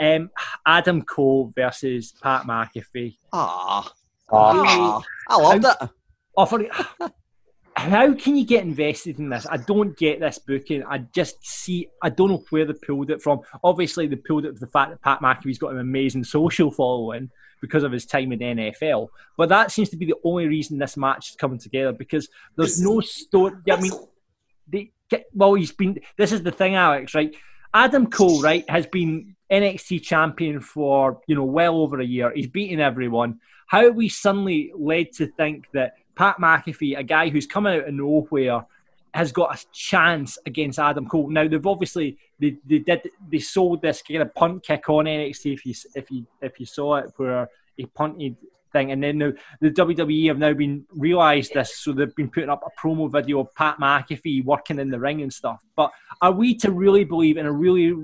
[0.00, 0.30] Um,
[0.64, 3.18] Adam Cole versus Pat McAfee.
[3.32, 3.92] Ah,
[4.30, 5.90] Ah, I loved it.
[6.36, 6.60] Oh, for,
[7.78, 9.46] how can you get invested in this?
[9.48, 10.82] I don't get this booking.
[10.84, 11.88] I just see.
[12.02, 13.40] I don't know where they pulled it from.
[13.62, 17.30] Obviously, they pulled it from the fact that Pat McAfee's got an amazing social following
[17.60, 19.08] because of his time in the NFL.
[19.36, 22.80] But that seems to be the only reason this match is coming together because there's
[22.80, 23.54] no story.
[23.70, 23.92] I mean,
[24.66, 26.00] they get, well, he's been.
[26.16, 27.14] This is the thing, Alex.
[27.14, 27.34] Right,
[27.72, 32.32] Adam Cole, right, has been NXT champion for you know well over a year.
[32.34, 33.40] He's beaten everyone.
[33.66, 37.88] How are we suddenly led to think that Pat McAfee, a guy who's coming out
[37.88, 38.66] of nowhere,
[39.14, 41.30] has got a chance against Adam Cole?
[41.30, 45.54] Now they've obviously they, they did they sold this kind of punt kick on NXT
[45.54, 48.36] if you if you if you saw it where he punted
[48.72, 52.50] thing, and then the, the WWE have now been realised this, so they've been putting
[52.50, 55.64] up a promo video of Pat McAfee working in the ring and stuff.
[55.76, 57.94] But are we to really believe and really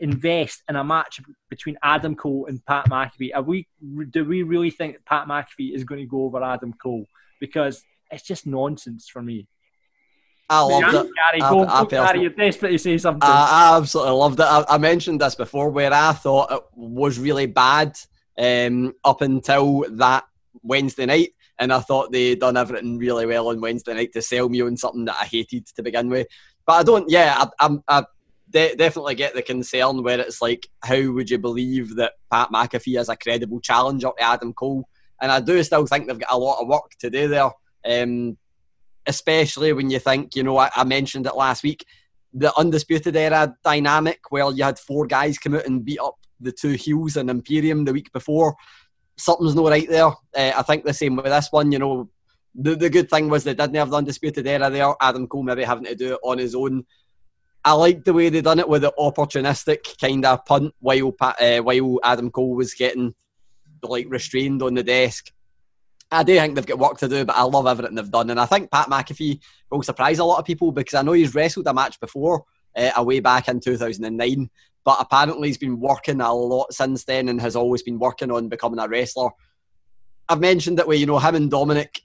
[0.00, 3.30] invest in a match between Adam Cole and Pat McAfee?
[3.34, 3.68] Are we
[4.10, 7.06] do we really think Pat McAfee is going to go over Adam Cole?
[7.40, 9.46] Because it's just nonsense for me.
[10.48, 11.12] I loved Gary, it.
[11.14, 13.22] Gary, I- go, I go, Gary, you're desperate to say something.
[13.22, 14.44] I, I absolutely loved it.
[14.44, 17.98] I, I mentioned this before, where I thought it was really bad
[18.38, 20.24] um, up until that
[20.62, 24.48] Wednesday night, and I thought they done everything really well on Wednesday night to sell
[24.48, 26.28] me on something that I hated to begin with.
[26.64, 27.10] But I don't.
[27.10, 27.82] Yeah, I, I'm.
[27.88, 28.04] I,
[28.50, 33.00] de- definitely get the concern where it's like, how would you believe that Pat McAfee
[33.00, 34.88] is a credible challenger to Adam Cole?
[35.20, 37.50] And I do still think they've got a lot of work to do there,
[37.84, 38.36] um,
[39.06, 41.84] especially when you think, you know, I, I mentioned it last week,
[42.34, 46.52] the Undisputed Era dynamic where you had four guys come out and beat up the
[46.52, 48.54] two heels in Imperium the week before.
[49.16, 50.08] Something's not right there.
[50.36, 52.10] Uh, I think the same with this one, you know.
[52.58, 54.94] The, the good thing was they didn't have the Undisputed Era there.
[55.00, 56.84] Adam Cole maybe having to do it on his own.
[57.64, 61.58] I liked the way they done it with the opportunistic kind of punt while uh,
[61.58, 63.14] while Adam Cole was getting
[63.90, 65.32] like restrained on the desk.
[66.10, 68.38] I do think they've got work to do, but I love everything they've done, and
[68.38, 71.66] I think Pat McAfee will surprise a lot of people because I know he's wrestled
[71.66, 72.44] a match before,
[72.76, 74.48] uh, away back in 2009,
[74.84, 78.48] but apparently he's been working a lot since then and has always been working on
[78.48, 79.30] becoming a wrestler.
[80.28, 81.98] I've mentioned that way, you know him and Dominik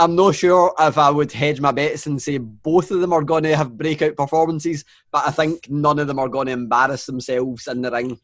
[0.00, 3.24] I'm not sure if I would hedge my bets and say both of them are
[3.24, 7.06] going to have breakout performances, but I think none of them are going to embarrass
[7.06, 8.20] themselves in the ring.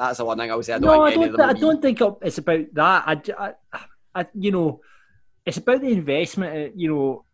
[0.00, 0.72] That's the one thing I would say.
[0.72, 3.04] I don't no, I don't, th- I don't think it's about that.
[3.06, 3.80] I, I,
[4.14, 4.80] I, you know,
[5.44, 6.56] it's about the investment.
[6.56, 7.24] Uh, you know,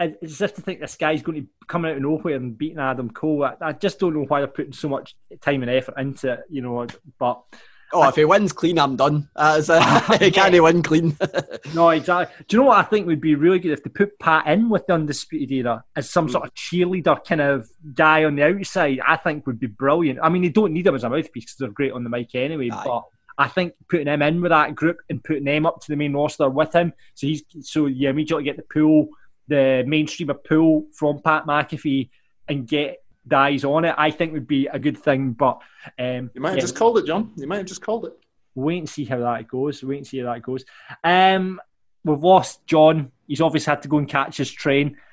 [0.00, 3.10] it's just to think this guy's going to come out of nowhere and beating Adam
[3.10, 3.44] Cole.
[3.44, 6.40] I, I just don't know why they're putting so much time and effort into it.
[6.50, 6.84] You know,
[7.16, 7.44] but
[7.92, 9.28] Oh, I, if he wins clean, I'm done.
[9.36, 11.16] As uh, he can't win clean.
[11.74, 12.34] no, exactly.
[12.48, 14.68] Do you know what I think would be really good if they put Pat in
[14.68, 16.32] with the undisputed era as some mm.
[16.32, 19.00] sort of cheerleader kind of guy on the outside?
[19.06, 20.18] I think would be brilliant.
[20.22, 22.34] I mean, they don't need him as a mouthpiece because they're great on the mic
[22.34, 22.70] anyway.
[22.70, 22.82] Aye.
[22.84, 23.04] But
[23.38, 26.14] I think putting him in with that group and putting them up to the main
[26.14, 29.08] roster with him, so he's so you immediately get the pull,
[29.48, 32.10] the mainstream of pull from Pat McAfee
[32.48, 35.32] and get dies on it, I think would be a good thing.
[35.32, 35.60] But
[35.98, 37.32] um, you might have yeah, just called it, John.
[37.36, 38.12] You might have just called it.
[38.54, 39.82] Wait and see how that goes.
[39.82, 40.64] Wait and see how that goes.
[41.04, 41.60] Um,
[42.04, 43.12] we've lost John.
[43.26, 44.96] He's obviously had to go and catch his train.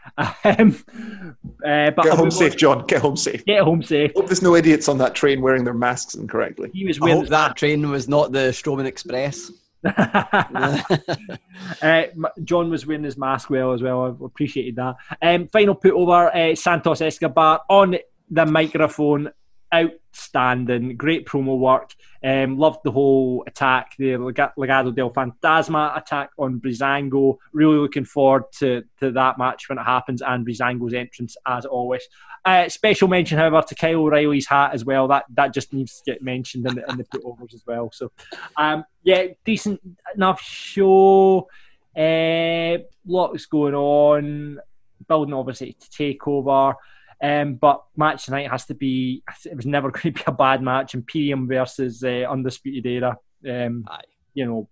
[0.43, 0.83] Um,
[1.65, 2.85] uh, but get home safe, John.
[2.85, 3.45] Get home safe.
[3.45, 4.11] Get home safe.
[4.13, 6.69] Hope there's no idiots on that train wearing their masks incorrectly.
[6.73, 6.99] He was.
[7.01, 9.49] I hope that train was not the Strowman Express.
[11.81, 12.03] uh,
[12.43, 14.03] John was wearing his mask well as well.
[14.03, 14.95] I appreciated that.
[15.21, 17.97] Um, final put over uh, Santos Escobar on
[18.29, 19.31] the microphone.
[20.13, 21.95] Outstanding, great promo work.
[22.23, 27.37] Um, loved the whole attack, the Legado del Fantasma attack on Breezango.
[27.51, 32.07] Really looking forward to, to that match when it happens and Breezango's entrance as always.
[32.45, 35.07] Uh, special mention, however, to Kyle O'Reilly's hat as well.
[35.07, 37.89] That that just needs to get mentioned in the, in the putovers as well.
[37.91, 38.11] So,
[38.57, 39.81] um, yeah, decent
[40.13, 41.47] enough show.
[41.97, 44.59] Uh, lots going on.
[45.07, 46.75] Building obviously to take over.
[47.21, 49.23] Um, but match tonight has to be.
[49.45, 50.93] It was never going to be a bad match.
[50.93, 53.17] Imperium versus uh, Undisputed Era.
[53.47, 53.85] Um,
[54.33, 54.69] you know,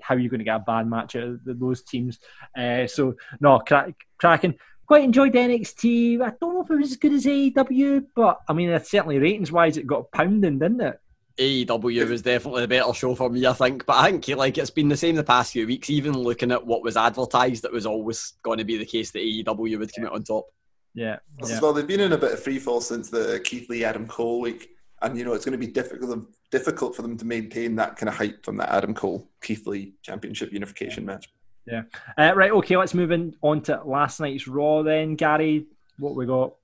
[0.00, 2.18] how are you going to get a bad match out of those teams?
[2.56, 4.54] Uh, so no, crack, cracking
[4.86, 6.20] quite enjoyed NXT.
[6.20, 9.52] I don't know if it was as good as AEW, but I mean, certainly ratings
[9.52, 11.00] wise, it got pounding, didn't it?
[11.38, 13.86] AEW was definitely the better show for me, I think.
[13.86, 15.90] But I think like it's been the same the past few weeks.
[15.90, 19.22] Even looking at what was advertised, it was always going to be the case that
[19.22, 20.46] AEW would come out on top.
[20.94, 21.18] Yeah.
[21.44, 21.60] yeah.
[21.60, 24.40] Well, they've been in a bit of free fall since the Keith Lee Adam Cole
[24.40, 24.70] week,
[25.02, 28.08] and you know it's going to be difficult difficult for them to maintain that kind
[28.08, 31.28] of hype from that Adam Cole Keith Lee Championship Unification match.
[31.66, 31.82] Yeah.
[32.16, 32.52] Uh, right.
[32.52, 32.76] Okay.
[32.76, 35.66] Let's move in on to last night's Raw then, Gary.
[35.98, 36.54] What we got?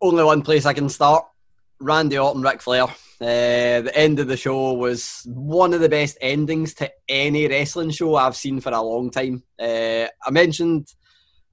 [0.00, 1.24] Only one place I can start.
[1.80, 2.84] Randy Orton, Ric Flair.
[3.18, 7.90] Uh, the end of the show was one of the best endings to any wrestling
[7.90, 9.42] show I've seen for a long time.
[9.58, 10.88] Uh, I mentioned,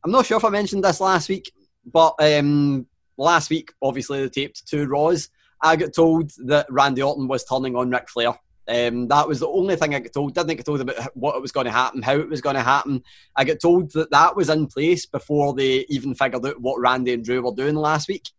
[0.04, 1.52] I'm not sure if I mentioned this last week,
[1.86, 5.30] but um, last week, obviously, they taped two Raws.
[5.62, 8.34] I got told that Randy Orton was turning on Ric Flair.
[8.68, 10.34] Um, that was the only thing I got told.
[10.34, 12.62] Didn't get told about what it was going to happen, how it was going to
[12.62, 13.04] happen.
[13.36, 17.14] I got told that that was in place before they even figured out what Randy
[17.14, 18.30] and Drew were doing last week.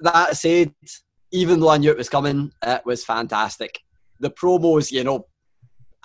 [0.00, 0.74] That said,
[1.32, 3.80] even though I knew it was coming, it was fantastic.
[4.18, 5.26] The promos, you know,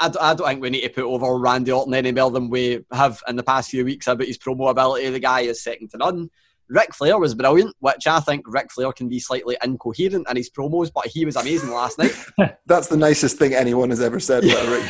[0.02, 2.50] I don't, I don't think we need to put over Randy Orton any more than
[2.50, 5.10] we have in the past few weeks about his promo ability.
[5.10, 6.30] The guy is second to none.
[6.72, 10.50] Ric Flair was brilliant, which I think Ric Flair can be slightly incoherent in his
[10.50, 12.16] promos, but he was amazing last night.
[12.66, 14.90] That's the nicest thing anyone has ever said about Ric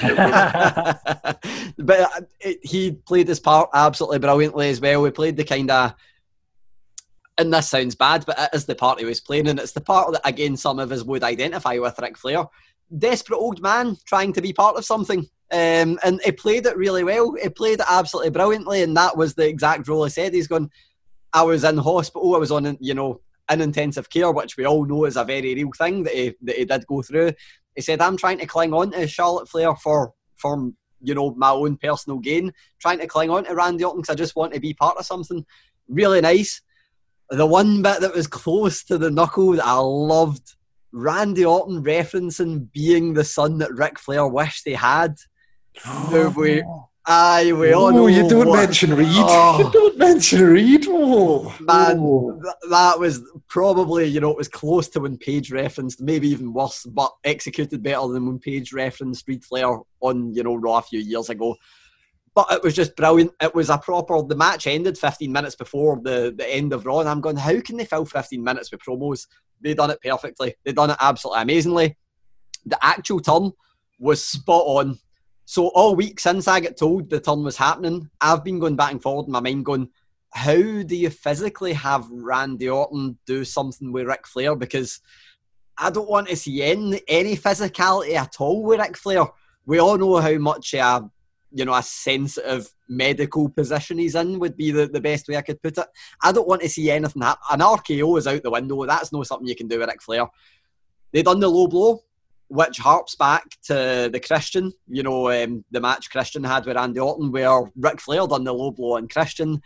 [1.77, 5.01] but uh, it, he played his part absolutely brilliantly as well.
[5.01, 5.95] We played the kind of,
[7.39, 9.81] and this sounds bad, but it is the part he was playing, and it's the
[9.81, 12.45] part that, again, some of us would identify with Ric Flair.
[12.97, 15.27] Desperate old man trying to be part of something.
[15.51, 17.35] Um, and he played it really well.
[17.41, 20.33] He played it absolutely brilliantly, and that was the exact role he said.
[20.33, 20.69] He's going,
[21.33, 22.35] I was in hospital.
[22.35, 25.55] I was on, you know, in intensive care, which we all know is a very
[25.55, 27.33] real thing that he, that he did go through.
[27.75, 30.71] He said, "I'm trying to cling on to Charlotte Flair for for
[31.01, 34.17] you know my own personal gain, trying to cling on to Randy Orton because I
[34.17, 35.45] just want to be part of something
[35.87, 36.61] really nice."
[37.31, 40.55] the one bit that was close to the knuckle that I loved,
[40.93, 45.15] Randy Orton referencing being the son that Ric Flair wished he had.
[45.85, 46.33] No, oh.
[46.35, 46.63] we,
[47.05, 49.07] aye, we all know Oh, you don't what- mention Reid.
[49.11, 49.57] Oh.
[49.63, 50.85] You don't mention Reid.
[50.89, 52.39] Oh, Man, oh.
[52.41, 56.53] th- that was probably, you know, it was close to when Paige referenced, maybe even
[56.53, 60.81] worse, but executed better than when Paige referenced Reid Flair on, you know, Raw a
[60.81, 61.55] few years ago.
[62.33, 63.31] But it was just brilliant.
[63.41, 64.21] It was a proper.
[64.21, 67.59] The match ended 15 minutes before the, the end of Raw, and I'm going, how
[67.59, 69.27] can they fill 15 minutes with promos?
[69.59, 70.55] They done it perfectly.
[70.63, 71.97] They done it absolutely amazingly.
[72.65, 73.51] The actual turn
[73.99, 74.99] was spot on.
[75.45, 78.91] So all week since I got told the turn was happening, I've been going back
[78.91, 79.89] and forward in my mind, going,
[80.33, 84.55] how do you physically have Randy Orton do something with Ric Flair?
[84.55, 85.01] Because
[85.77, 89.25] I don't want to see any, any physicality at all with Ric Flair.
[89.65, 91.09] We all know how much a
[91.51, 95.41] you know a sensitive medical position he's in would be the, the best way I
[95.41, 95.87] could put it.
[96.21, 97.43] I don't want to see anything happen.
[97.51, 98.85] An RKO is out the window.
[98.85, 100.27] That's not something you can do with Ric Flair.
[101.11, 102.03] They done the low blow,
[102.47, 106.99] which harps back to the Christian, you know, um, the match Christian had with Randy
[106.99, 109.61] Orton, where Ric Flair done the low blow on Christian.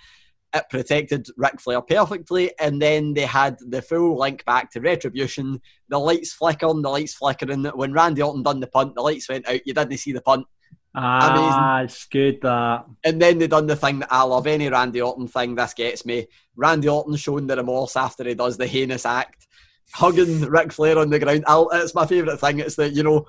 [0.53, 5.59] It protected Ric Flair perfectly, and then they had the full link back to Retribution.
[5.89, 7.65] The lights flickering, the lights flickering.
[7.65, 9.65] When Randy Orton done the punt, the lights went out.
[9.65, 10.47] You didn't see the punt.
[10.97, 11.85] Ah, Amazing.
[11.85, 12.85] it's good that.
[13.03, 14.47] And then they done the thing that I love.
[14.47, 16.27] Any Randy Orton thing, this gets me.
[16.55, 19.47] Randy Orton showing the remorse after he does the heinous act,
[19.91, 21.43] hugging Ric Flair on the ground.
[21.47, 22.59] I'll, it's my favourite thing.
[22.59, 23.25] It's that, you know,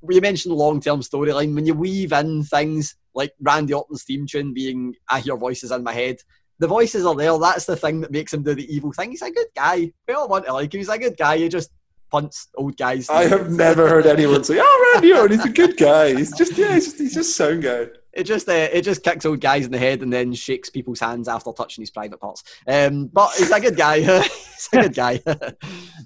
[0.00, 1.54] we mentioned long term storyline.
[1.54, 5.82] When you weave in things like Randy Orton's theme tune being I hear voices in
[5.84, 6.16] my head,
[6.58, 7.38] the voices are there.
[7.38, 9.10] That's the thing that makes him do the evil thing.
[9.10, 9.92] He's a good guy.
[10.08, 10.78] We all want to like him.
[10.80, 11.38] He's a good guy.
[11.38, 11.70] He just
[12.12, 13.08] punts old guys.
[13.08, 16.14] I have never heard anyone say, "Oh, Randy Orton, he's a good guy.
[16.14, 19.24] He's just yeah, he's just he's just sound guy." It just uh, it just kicks
[19.24, 22.44] old guys in the head and then shakes people's hands after touching his private parts.
[22.68, 24.00] Um, but he's a good guy.
[24.22, 25.20] he's a good guy.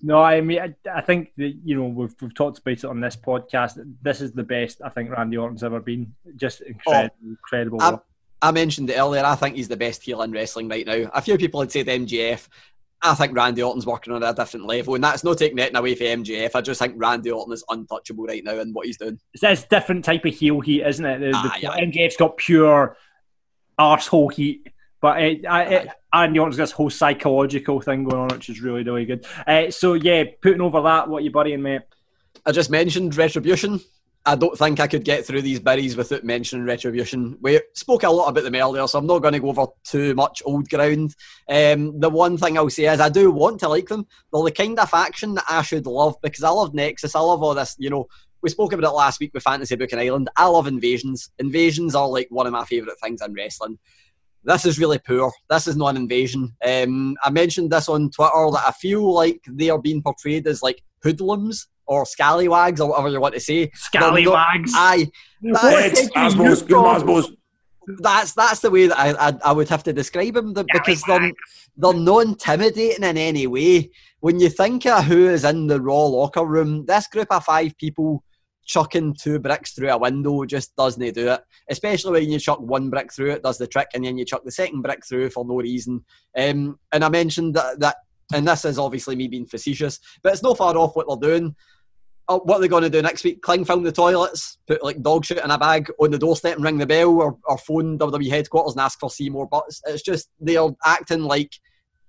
[0.03, 3.01] No, I mean, I, I think that you know we've we've talked about it on
[3.01, 3.83] this podcast.
[4.03, 6.15] This is the best I think Randy Orton's ever been.
[6.37, 7.83] Just incredible, incredible.
[7.83, 8.05] I, work.
[8.41, 9.25] I mentioned it earlier.
[9.25, 11.11] I think he's the best heel in wrestling right now.
[11.13, 12.47] A few people had said MJF.
[13.03, 15.95] I think Randy Orton's working on a different level, and that's not taking anything away
[15.95, 16.51] from MJF.
[16.55, 19.21] I just think Randy Orton is untouchable right now in what he's doing.
[19.35, 21.19] It's this different type of heel heat, isn't it?
[21.19, 21.81] The, the, Aye, aye.
[21.83, 22.97] MJF's got pure
[23.79, 24.69] arsehole heat,
[25.01, 28.61] but it, I, it, Randy Orton's got this whole psychological thing going on, which is
[28.61, 29.27] really, really good.
[29.47, 31.83] Uh, so, yeah, putting over that, what you burying, mate?
[32.45, 33.81] I just mentioned Retribution.
[34.29, 37.39] I don't think I could get through these berries without mentioning Retribution.
[37.41, 40.17] We spoke a lot about them earlier, so I'm not going to go over too
[40.17, 41.15] much old ground.
[41.49, 44.05] Um, the one thing I'll say is I do want to like them.
[44.33, 47.15] They're the kind of faction that I should love because I love Nexus.
[47.15, 48.07] I love all this, you know.
[48.43, 50.29] We spoke about it last week with Fantasy Booking Island.
[50.37, 51.31] I love invasions.
[51.39, 53.79] Invasions are like one of my favourite things in wrestling.
[54.43, 55.33] This is really poor.
[55.49, 56.55] This is not an invasion.
[56.65, 60.63] Um, I mentioned this on Twitter that I feel like they are being portrayed as
[60.63, 63.71] like hoodlums or scallywags or whatever you want to say.
[63.75, 64.73] Scallywags.
[64.75, 65.11] Aye.
[65.43, 67.37] It's ASBOs, give him ASBOs.
[68.01, 71.03] That's that's the way that I, I, I would have to describe them the- because
[71.03, 71.33] they're
[71.77, 73.91] they're not intimidating in any way.
[74.21, 77.77] When you think of who is in the Raw locker room, this group of five
[77.79, 78.25] people
[78.65, 81.41] chucking two bricks through a window just doesn't do it.
[81.71, 84.43] Especially when you chuck one brick through, it does the trick, and then you chuck
[84.45, 86.05] the second brick through for no reason.
[86.37, 87.97] Um, and I mentioned that, that,
[88.35, 91.55] and this is obviously me being facetious, but it's no far off what they're doing.
[92.29, 93.41] Oh, what are they going to do next week?
[93.41, 96.65] Cling film the toilets, put like dog shit in a bag on the doorstep and
[96.65, 99.81] ring the bell, or, or phone WWE headquarters and ask for Seymour Butts.
[99.87, 101.53] It's just they're acting like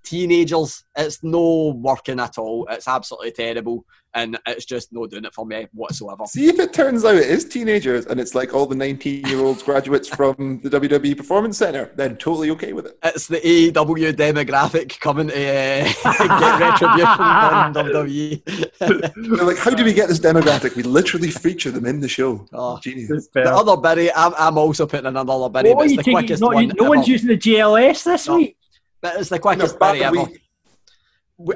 [0.07, 0.83] teenagers.
[0.95, 2.65] It's no working at all.
[2.69, 6.25] It's absolutely terrible, and it's just no doing it for me whatsoever.
[6.25, 9.39] See if it turns out it is teenagers and it's like all the 19 year
[9.39, 12.97] olds graduates from the WWE Performance Center, then totally okay with it.
[13.03, 15.83] It's the AEW demographic coming to uh,
[16.39, 18.77] get retribution from WWE.
[19.37, 20.75] They're like, how do we get this demographic?
[20.75, 22.45] We literally feature them in the show.
[22.53, 23.27] Oh, Genius.
[23.33, 26.03] The other Berry, I'm, I'm also putting another Berry, What but are it's you the
[26.03, 26.13] taking?
[26.19, 26.71] quickest No, one.
[26.79, 28.37] no one's using the GLS this No.
[28.37, 28.57] week.
[29.01, 30.23] But it's the quickest No, ever.
[30.23, 30.41] week.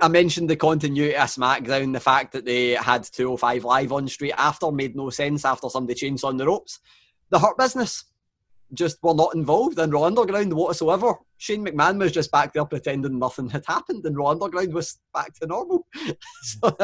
[0.01, 4.35] I mentioned the continuity of SmackDown, the fact that they had 205 live on straight
[4.37, 6.79] after made no sense after somebody changed on the ropes.
[7.31, 8.05] The Hurt Business
[8.73, 11.15] just were not involved in Raw Underground whatsoever.
[11.37, 15.33] Shane McMahon was just back there pretending nothing had happened and Raw Underground was back
[15.39, 15.87] to normal.
[16.43, 16.77] so,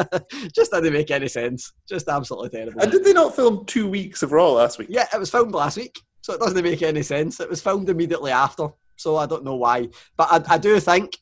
[0.53, 1.73] just didn't make any sense.
[1.87, 2.81] Just absolutely terrible.
[2.81, 4.87] And did they not film two weeks of Raw last week?
[4.89, 7.39] Yeah, it was filmed last week, so it doesn't make any sense.
[7.39, 9.87] It was filmed immediately after, so I don't know why.
[10.17, 11.17] But I, I do think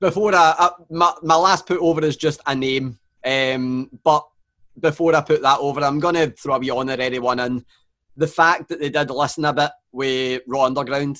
[0.00, 2.98] before I, I my, my last put over is just a name.
[3.24, 4.26] Um, but
[4.80, 7.64] before I put that over, I'm going to throw a wee honorary one in.
[8.16, 11.18] The fact that they did listen a bit with Raw Underground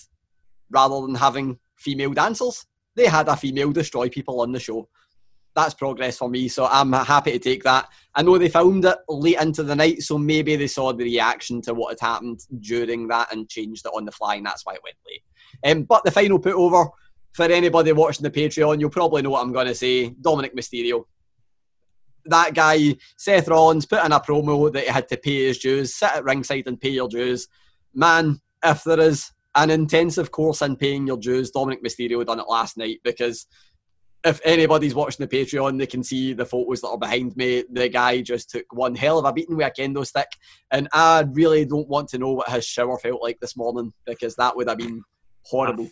[0.71, 4.89] rather than having female dancers they had a female destroy people on the show.
[5.55, 7.89] That's progress for me, so I'm happy to take that.
[8.15, 11.61] I know they filmed it late into the night, so maybe they saw the reaction
[11.63, 14.75] to what had happened during that and changed it on the fly, and that's why
[14.75, 15.23] it went late.
[15.71, 16.89] Um, but the final put over
[17.33, 20.11] for anybody watching the Patreon, you'll probably know what I'm going to say.
[20.11, 21.05] Dominik Mysterio.
[22.27, 25.95] That guy, Seth Rollins, put in a promo that he had to pay his dues,
[25.95, 27.49] sit at ringside and pay your dues.
[27.95, 32.49] Man, if there is an intensive course in paying your dues, Dominik Mysterio done it
[32.49, 33.47] last night because
[34.25, 37.65] if anybody's watching the Patreon, they can see the photos that are behind me.
[37.71, 40.29] The guy just took one hell of a beating with a kendo stick,
[40.71, 44.37] and I really don't want to know what his shower felt like this morning because
[44.37, 45.03] that would have been
[45.45, 45.91] horrible.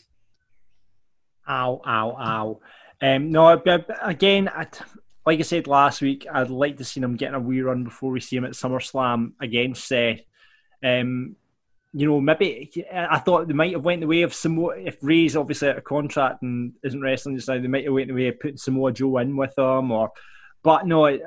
[1.49, 2.61] Ow, ow, ow.
[3.03, 3.61] Um, no,
[4.03, 4.79] again, I'd,
[5.27, 8.13] like I said last week, I'd like to see him getting a wee run before
[8.13, 10.21] we see him at SummerSlam against Seth.
[10.85, 11.37] Um,
[11.93, 14.79] you know, maybe I thought they might have went the way of Samoa.
[14.79, 18.09] If Rey's obviously out of contract and isn't wrestling just now, they might have went
[18.09, 19.91] the way of putting Samoa Joe in with them.
[19.91, 20.11] Or,
[20.63, 21.19] but no, I,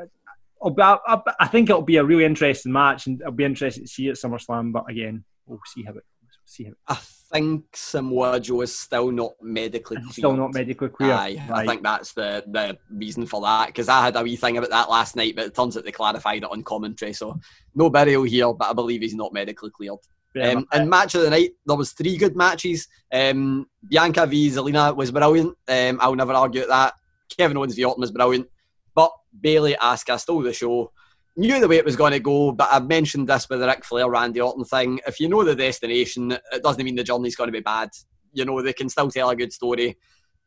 [0.65, 4.07] I, I think it'll be a really interesting match, and it'll be interesting to see
[4.09, 4.71] at SummerSlam.
[4.71, 6.03] But again, we'll see how it.
[6.45, 6.95] See how it I
[7.39, 10.13] think Samoa Joe is still not medically cleared.
[10.13, 11.13] Still not medically cleared.
[11.13, 11.63] Aye, right.
[11.63, 13.67] I think that's the, the reason for that.
[13.67, 15.91] Because I had a wee thing about that last night, but it turns out they
[15.91, 17.11] clarified it on commentary.
[17.13, 17.39] So
[17.75, 19.99] no burial here, but I believe he's not medically cleared.
[20.41, 22.87] Um, and match of the night, there was three good matches.
[23.11, 25.55] Um, Bianca v Zelina was brilliant.
[25.67, 26.93] Um, I'll never argue at that.
[27.37, 28.47] Kevin Owens v Orton was brilliant.
[28.95, 30.91] But Bayley Asuka stole the show.
[31.35, 33.83] Knew the way it was going to go, but I've mentioned this with the Ric
[33.83, 34.99] Flair, Randy Orton thing.
[35.07, 37.89] If you know the destination, it doesn't mean the journey's going to be bad.
[38.33, 39.97] You know, they can still tell a good story.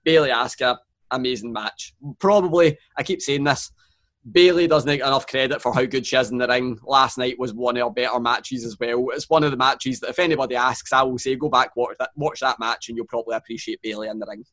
[0.05, 0.79] Bayley Asuka,
[1.11, 1.95] amazing match.
[2.21, 3.73] Probably, I keep saying this,
[4.31, 6.79] Bayley doesn't get enough credit for how good she is in the ring.
[6.85, 9.11] Last night was one of her better matches as well.
[9.13, 11.97] It's one of the matches that if anybody asks, I will say go back watch
[11.99, 14.45] that watch that match and you'll probably appreciate Bayley in the ring.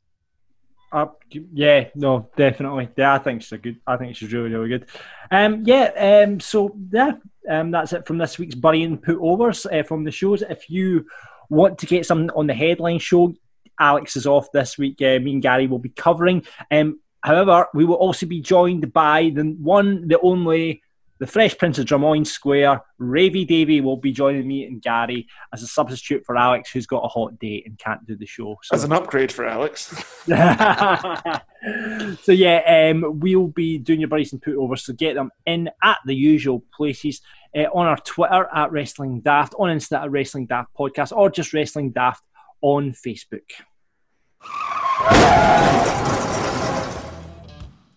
[0.91, 2.88] Uh, yeah, no, definitely.
[2.95, 3.80] Yeah, I think she's a good.
[3.88, 4.86] I think she's really, really good.
[5.32, 6.24] Um, yeah.
[6.28, 7.13] Um, so yeah,
[7.49, 10.43] um, that's it from this week's burying put overs uh, from the shows.
[10.43, 11.07] If you
[11.49, 13.34] want to get something on the headline show,
[13.80, 15.01] Alex is off this week.
[15.01, 16.45] Uh, me and Gary will be covering.
[16.69, 20.84] Um, However, we will also be joined by the one, the only,
[21.19, 22.82] the Fresh Prince of Drummoyne Square.
[22.99, 27.05] Ravy Davy will be joining me and Gary as a substitute for Alex, who's got
[27.05, 28.57] a hot date and can't do the show.
[28.63, 28.76] So.
[28.76, 29.86] As an upgrade for Alex.
[30.26, 30.34] so
[32.34, 34.76] yeah, um, we'll be doing your Bryson put over.
[34.76, 37.21] So get them in at the usual places.
[37.55, 41.53] Uh, on our Twitter at Wrestling Daft, on Insta at Wrestling Daft Podcast, or just
[41.53, 42.24] Wrestling Daft
[42.61, 43.43] on Facebook.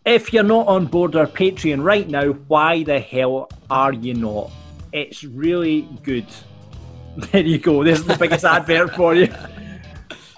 [0.06, 4.52] If you're not on board our Patreon right now, why the hell are you not?
[4.92, 6.26] It's really good.
[7.32, 7.82] There you go.
[7.82, 9.32] There's the biggest advert for you.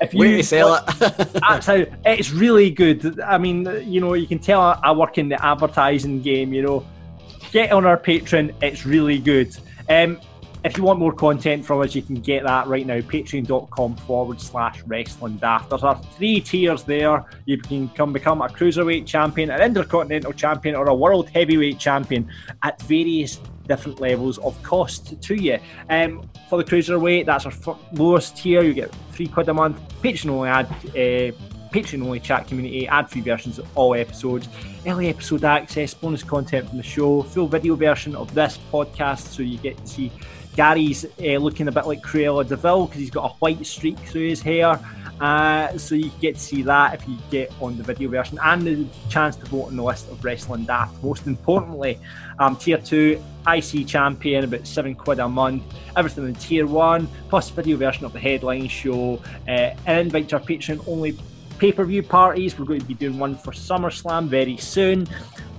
[0.01, 0.87] If you Way sell it.
[1.01, 3.19] that's how it's really good.
[3.19, 6.53] I mean, you know, you can tell I work in the advertising game.
[6.53, 6.87] You know,
[7.51, 8.55] get on our Patreon.
[8.63, 9.57] It's really good.
[9.89, 10.21] Um,
[10.69, 13.01] if you want more content from us, you can get that right now.
[13.01, 15.71] Patreon.com forward slash wrestling daft.
[15.71, 17.25] There's our three tiers there.
[17.47, 22.31] You can come become a cruiserweight champion, an intercontinental champion, or a world heavyweight champion
[22.63, 25.59] at various different levels of cost to you.
[25.89, 28.63] Um, for the cruiserweight, that's our lowest tier.
[28.63, 29.81] You get three quid a month.
[30.03, 30.67] Patreon only ad.
[30.89, 31.33] Uh,
[31.73, 34.49] Patreon only chat community, ad free versions of all episodes,
[34.87, 39.43] early episode access, bonus content from the show, full video version of this podcast so
[39.43, 40.11] you get to see
[40.59, 43.97] Gary's uh, looking a bit like Cruella de Vil because he's got a white streak
[43.97, 44.77] through his hair.
[45.21, 48.63] Uh, so you get to see that if you get on the video version and
[48.63, 51.01] the chance to vote on the list of Wrestling Daft.
[51.01, 52.01] Most importantly,
[52.41, 55.63] um, Tier 2, IC Champion, about 7 quid a month.
[55.97, 59.23] Everything in Tier 1, plus video version of the headline show.
[59.47, 61.17] Uh, and invite to our Patreon only
[61.59, 62.59] pay per view parties.
[62.59, 65.07] We're going to be doing one for SummerSlam very soon.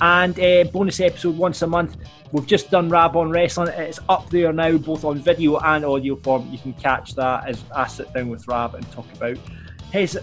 [0.02, 1.98] And a uh, bonus episode once a month
[2.32, 3.70] We've just done Rab on Wrestling.
[3.70, 6.48] It's up there now, both on video and audio form.
[6.52, 9.38] You can catch that as I sit down with Rab and talk about
[9.92, 10.16] his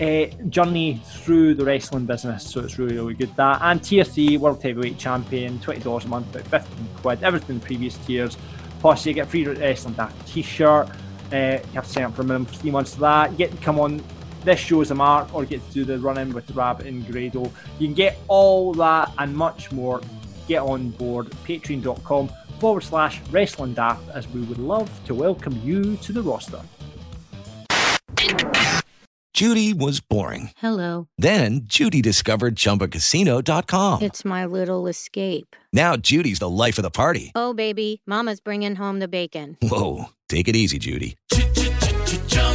[0.00, 2.50] uh, journey through the wrestling business.
[2.50, 3.36] So it's really, really good.
[3.36, 7.60] That and Tier 3 World Heavyweight Champion, $20 a month, about 15 quid, everything in
[7.60, 8.38] previous tiers.
[8.80, 10.88] Plus, you get free Wrestling Daft t shirt.
[11.30, 13.30] Uh, you have to sign up for a minimum for three months for that.
[13.30, 14.02] You get to come on
[14.44, 17.06] this shows as a mark or get to do the run in with Rab and
[17.06, 17.50] Grado.
[17.78, 20.00] You can get all that and much more
[20.48, 25.96] get on board patreon.com forward slash wrestling daft as we would love to welcome you
[25.98, 26.60] to the roster.
[29.34, 30.50] Judy was boring.
[30.58, 31.08] Hello.
[31.16, 34.02] Then Judy discovered chumbacasino.com.
[34.02, 35.56] It's my little escape.
[35.72, 37.32] Now Judy's the life of the party.
[37.34, 39.56] Oh, baby, Mama's bringing home the bacon.
[39.62, 40.10] Whoa.
[40.28, 41.16] Take it easy, Judy.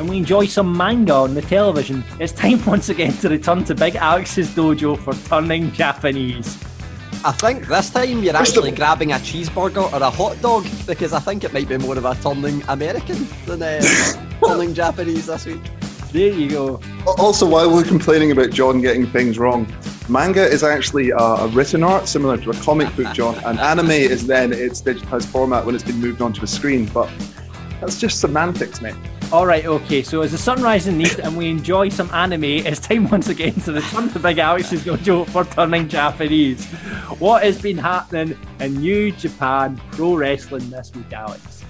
[0.00, 3.74] and we enjoy some manga on the television, it's time once again to return to
[3.74, 6.58] Big Alex's dojo for turning Japanese.
[7.22, 11.20] I think this time you're actually grabbing a cheeseburger or a hot dog because I
[11.20, 13.82] think it might be more of a turning American than uh,
[14.46, 15.60] turning Japanese this week.
[16.12, 16.80] There you go.
[17.18, 19.70] Also, while we're complaining about John getting things wrong,
[20.08, 23.90] manga is actually a, a written art similar to a comic book, John, and anime
[23.90, 26.86] is then its digitized format when it's been moved onto a screen.
[26.86, 27.10] But
[27.82, 28.96] that's just semantics, mate.
[29.32, 30.02] All right, okay.
[30.02, 33.08] So as the sun rises in the east and we enjoy some anime, it's time
[33.08, 36.66] once again to return to Big Alex's dojo for turning Japanese.
[37.20, 41.64] What has been happening in New Japan Pro Wrestling this week, Alex?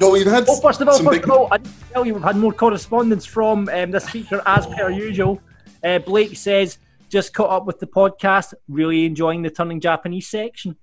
[0.00, 0.44] No, we've had.
[0.48, 2.52] Oh, first of all, first big- of all, I didn't tell you we've had more
[2.52, 5.40] correspondence from um, this feature as per usual.
[5.84, 6.78] Uh, Blake says
[7.08, 10.76] just caught up with the podcast, really enjoying the turning Japanese section.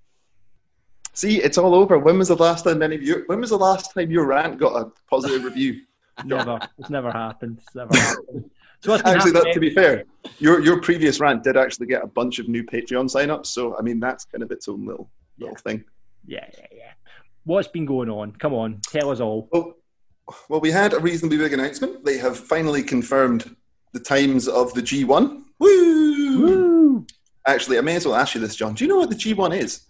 [1.11, 1.99] See, it's all over.
[1.99, 3.24] When was the last time any of you?
[3.28, 5.82] When was the last time your rant got a positive review?
[6.24, 7.59] Never, it's never happened.
[7.61, 8.49] It's never happened.
[8.82, 10.03] So what's been Actually, that, to be fair,
[10.39, 13.49] your your previous rant did actually get a bunch of new Patreon sign-ups.
[13.49, 15.09] So I mean, that's kind of its own little
[15.39, 15.84] little thing.
[16.26, 16.91] Yeah, yeah, yeah.
[17.43, 18.34] What's been going on?
[18.34, 19.49] Come on, tell us all.
[20.49, 22.03] Well, we had a reasonably big announcement.
[22.03, 23.55] They have finally confirmed
[23.93, 25.43] the times of the G1.
[25.59, 27.05] Woo!
[27.45, 28.74] Actually, I may as well ask you this, John.
[28.74, 29.82] Do you know what the G1 is?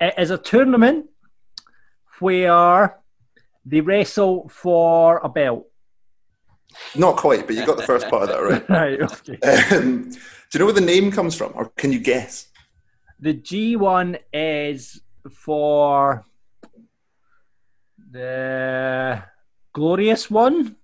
[0.00, 1.06] It is a tournament
[2.18, 2.98] where
[3.64, 5.66] they wrestle for a belt.
[6.96, 8.68] Not quite, but you got the first part of that right.
[8.98, 9.00] right.
[9.00, 9.76] Okay.
[9.76, 10.18] Um, do
[10.52, 12.48] you know where the name comes from, or can you guess?
[13.20, 15.00] The G1 is
[15.30, 16.26] for
[18.10, 19.22] the
[19.72, 20.76] glorious one.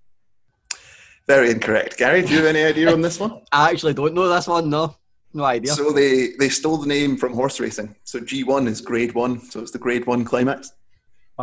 [1.26, 1.96] Very incorrect.
[1.96, 3.42] Gary, do you have any idea on this one?
[3.52, 4.70] I actually don't know this one.
[4.70, 4.96] No,
[5.32, 5.72] no idea.
[5.72, 7.94] So they they stole the name from horse racing.
[8.04, 10.72] So G1 is Grade One, so it's the Grade One climax.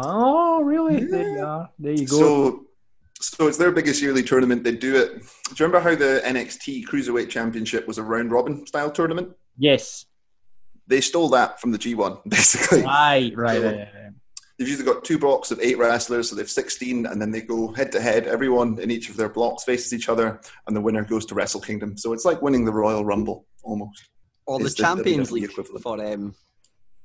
[0.06, 1.04] Oh, really?
[1.06, 1.70] There you are.
[1.80, 2.18] There you go.
[2.18, 2.66] So,
[3.20, 4.64] so it's their biggest yearly tournament.
[4.64, 5.14] They do it.
[5.20, 5.20] Do
[5.58, 9.32] you remember how the NXT Cruiserweight Championship was a round robin style tournament?
[9.58, 10.06] yes.
[10.90, 12.82] They stole that from the G1, basically.
[12.84, 14.12] Right, right, So right, right.
[14.58, 17.74] They've usually got two blocks of eight wrestlers, so they've 16, and then they go
[17.74, 18.26] head to head.
[18.26, 21.60] Everyone in each of their blocks faces each other, and the winner goes to Wrestle
[21.60, 21.98] Kingdom.
[21.98, 24.02] So it's like winning the Royal Rumble, almost.
[24.46, 25.84] Or the Champions WWE League equivalent.
[25.84, 26.34] for um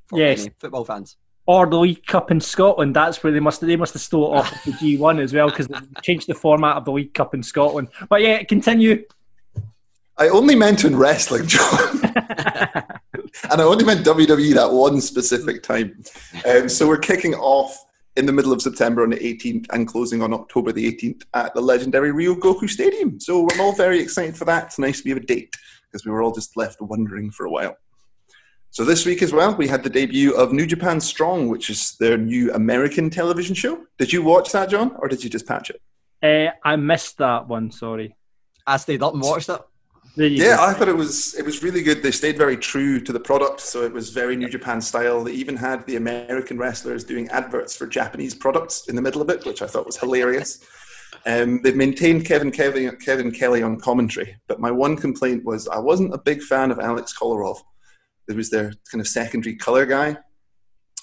[0.06, 0.48] for Yes.
[0.60, 1.16] football fans.
[1.46, 2.94] Or the League Cup in Scotland.
[2.94, 5.48] That's where they must they must have stole it off of the G1 as well
[5.48, 7.88] because they changed the format of the League Cup in Scotland.
[8.08, 9.04] But yeah, continue.
[10.18, 12.00] I only meant in wrestling, John.
[13.50, 16.04] and I only meant WWE that one specific time.
[16.48, 17.76] Um, so we're kicking off
[18.16, 21.54] in the middle of September on the 18th and closing on October the 18th at
[21.54, 23.18] the legendary Ryogoku Stadium.
[23.18, 24.66] So we're all very excited for that.
[24.66, 25.56] It's nice to be a date
[25.90, 27.76] because we were all just left wondering for a while.
[28.72, 31.94] So this week as well, we had the debut of New Japan Strong, which is
[32.00, 33.84] their new American television show.
[33.98, 35.82] Did you watch that, John, or did you just patch it?
[36.22, 37.70] Uh, I missed that one.
[37.70, 38.16] Sorry.
[38.66, 39.60] I stayed up and watched it.
[40.16, 40.64] Yeah, go.
[40.64, 42.02] I thought it was it was really good.
[42.02, 45.22] They stayed very true to the product, so it was very New Japan style.
[45.22, 49.28] They even had the American wrestlers doing adverts for Japanese products in the middle of
[49.28, 50.64] it, which I thought was hilarious.
[51.26, 55.78] Um, they've maintained Kevin, Kevin Kevin Kelly on commentary, but my one complaint was I
[55.78, 57.58] wasn't a big fan of Alex Koslov.
[58.28, 60.16] It was their kind of secondary color guy.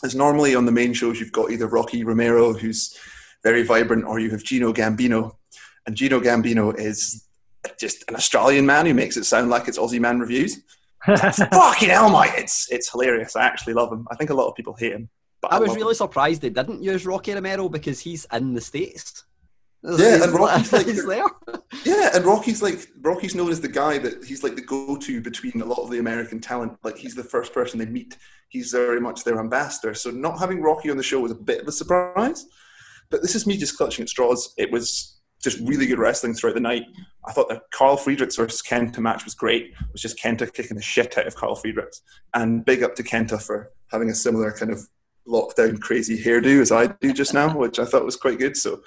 [0.03, 2.97] As normally on the main shows, you've got either Rocky Romero, who's
[3.43, 5.35] very vibrant, or you have Gino Gambino,
[5.85, 7.25] and Gino Gambino is
[7.79, 10.61] just an Australian man who makes it sound like it's Aussie man reviews.
[11.05, 12.33] Fucking hell, mate!
[12.37, 13.35] It's it's hilarious.
[13.35, 14.05] I actually love him.
[14.11, 15.09] I think a lot of people hate him.
[15.41, 15.95] But I was really him.
[15.95, 19.23] surprised they didn't use Rocky Romero because he's in the States.
[19.83, 21.23] Yeah, and Rocky's like.
[21.85, 25.61] Yeah, and Rocky's like Rocky's known as the guy that he's like the go-to between
[25.61, 26.77] a lot of the American talent.
[26.83, 28.17] Like he's the first person they meet.
[28.49, 29.93] He's very much their ambassador.
[29.93, 32.45] So not having Rocky on the show was a bit of a surprise.
[33.09, 34.53] But this is me just clutching at straws.
[34.57, 36.83] It was just really good wrestling throughout the night.
[37.25, 39.67] I thought the Karl Fredericks versus Kenta match was great.
[39.67, 42.01] It was just Kenta kicking the shit out of Karl Fredericks.
[42.33, 44.87] And big up to Kenta for having a similar kind of
[45.27, 48.57] lockdown crazy hairdo as I do just now, which I thought was quite good.
[48.57, 48.81] So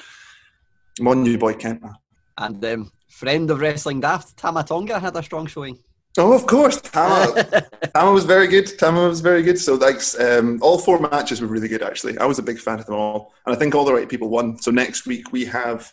[1.00, 1.94] I'm on you, boy Kenta.
[2.38, 5.78] And um, friend of Wrestling Daft, Tama Tonga, had a strong showing.
[6.18, 6.80] Oh, of course.
[6.80, 7.44] Tama,
[7.94, 8.70] Tama was very good.
[8.78, 9.58] Tama was very good.
[9.58, 12.18] So, like, um, all four matches were really good, actually.
[12.18, 13.32] I was a big fan of them all.
[13.46, 14.58] And I think all the right people won.
[14.58, 15.92] So, next week we have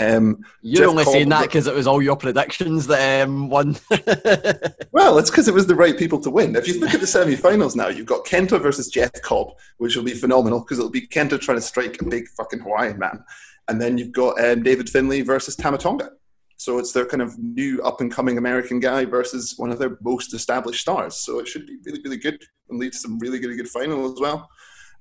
[0.00, 3.76] Um, You're Jeff only saying that because it was all your predictions that um, won.
[4.92, 6.56] Well, it's because it was the right people to win.
[6.56, 10.02] If you look at the semi-finals now, you've got Kenta versus Jeff Cobb, which will
[10.04, 13.22] be phenomenal because it'll be Kenta trying to strike a big fucking Hawaiian man,
[13.68, 16.10] and then you've got um, David Finlay versus Tama Tonga.
[16.56, 20.80] So it's their kind of new up-and-coming American guy versus one of their most established
[20.80, 21.16] stars.
[21.16, 24.12] So it should be really, really good and lead to some really, really good final
[24.12, 24.48] as well.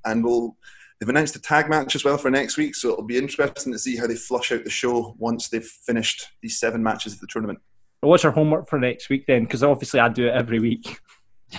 [0.06, 0.56] And we'll
[1.00, 3.80] they've announced a tag match as well for next week, so it'll be interesting to
[3.80, 7.28] see how they flush out the show once they've finished these seven matches of the
[7.28, 7.60] tournament.
[8.02, 9.44] Well, What's your homework for next week then?
[9.44, 11.00] Because obviously I do it every week.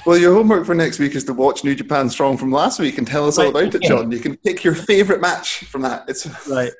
[0.05, 2.99] Well, your homework for next week is to watch New Japan Strong from last week
[2.99, 3.81] and tell us all about it.
[3.81, 4.13] John.
[4.13, 6.05] You can pick your favourite match from that.
[6.09, 6.73] It's Right.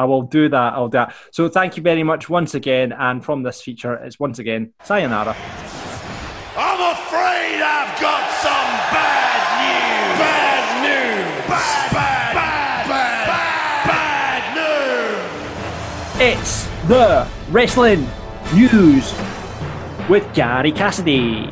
[0.00, 0.72] I will do that.
[0.72, 1.14] I'll do that.
[1.30, 2.90] So thank you very much once again.
[2.92, 5.36] And from this feature, it's once again sayonara.
[6.56, 10.18] I'm afraid I've got some bad news.
[10.18, 11.46] Bad news.
[11.46, 12.88] Bad, bad, bad,
[13.86, 14.56] bad, bad
[16.16, 16.38] news.
[16.38, 18.08] It's the wrestling
[18.54, 19.12] news
[20.08, 21.50] with Gary Cassidy.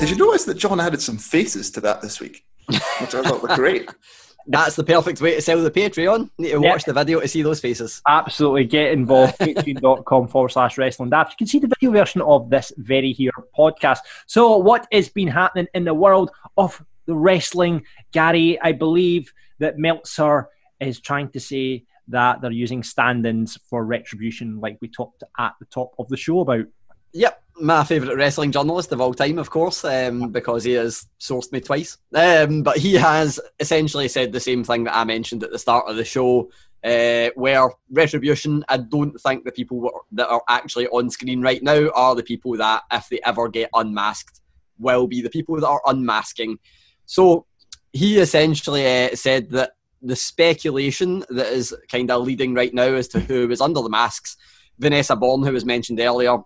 [0.00, 3.42] Did you notice that John added some faces to that this week, which I thought
[3.42, 3.90] were great?
[4.46, 6.30] That's the perfect way to sell the Patreon.
[6.38, 8.02] Need to watch the video to see those faces.
[8.06, 9.36] Absolutely get involved.
[9.40, 11.32] Patreon.com forward slash wrestling daft.
[11.32, 13.98] You can see the video version of this very here podcast.
[14.26, 18.60] So, what has been happening in the world of the wrestling, Gary?
[18.60, 20.48] I believe that Meltzer
[20.80, 25.52] is trying to say that they're using stand ins for retribution, like we talked at
[25.60, 26.66] the top of the show about.
[27.14, 31.52] Yep, my favourite wrestling journalist of all time, of course, um, because he has sourced
[31.52, 31.98] me twice.
[32.14, 35.88] Um, but he has essentially said the same thing that I mentioned at the start
[35.88, 36.50] of the show,
[36.82, 41.90] uh, where retribution, I don't think the people that are actually on screen right now
[41.90, 44.40] are the people that, if they ever get unmasked,
[44.78, 46.58] will be the people that are unmasking.
[47.04, 47.46] So
[47.92, 53.06] he essentially uh, said that the speculation that is kind of leading right now as
[53.08, 54.36] to who is under the masks,
[54.78, 56.38] Vanessa Borne, who was mentioned earlier,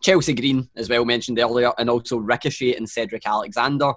[0.00, 3.92] Chelsea Green, as well mentioned earlier, and also Ricochet and Cedric Alexander.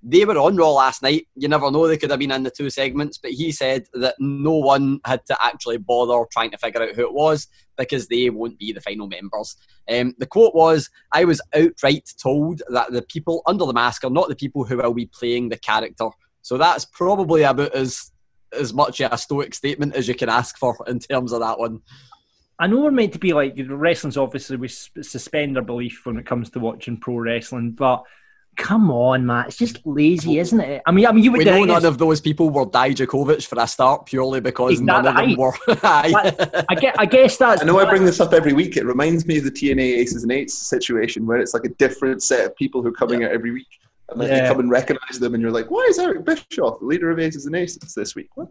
[0.00, 1.26] They were on Raw last night.
[1.34, 4.14] You never know, they could have been in the two segments, but he said that
[4.20, 8.30] no one had to actually bother trying to figure out who it was because they
[8.30, 9.56] won't be the final members.
[9.90, 14.10] Um, the quote was I was outright told that the people under the mask are
[14.10, 16.10] not the people who will be playing the character.
[16.42, 18.12] So that's probably about as
[18.58, 21.80] as much a stoic statement as you can ask for in terms of that one.
[22.58, 26.26] I know we're meant to be like wrestling's obviously we suspend our belief when it
[26.26, 28.04] comes to watching pro wrestling, but
[28.58, 30.82] come on, Matt, it's just lazy, isn't it?
[30.84, 33.58] I mean, I mean, you would we know none of those people were Dijakovic for
[33.60, 35.52] a start purely because Is that none of them were.
[35.82, 36.64] Aye.
[36.68, 37.62] I guess, I guess that's.
[37.62, 38.76] I know I bring this up every week.
[38.76, 42.22] It reminds me of the TNA Aces and Eights situation where it's like a different
[42.22, 43.68] set of people who are coming out every week.
[44.10, 46.86] And then you come and recognize them and you're like, why is Eric Bischoff the
[46.86, 48.30] leader of Aces and Aces this week?
[48.34, 48.48] What?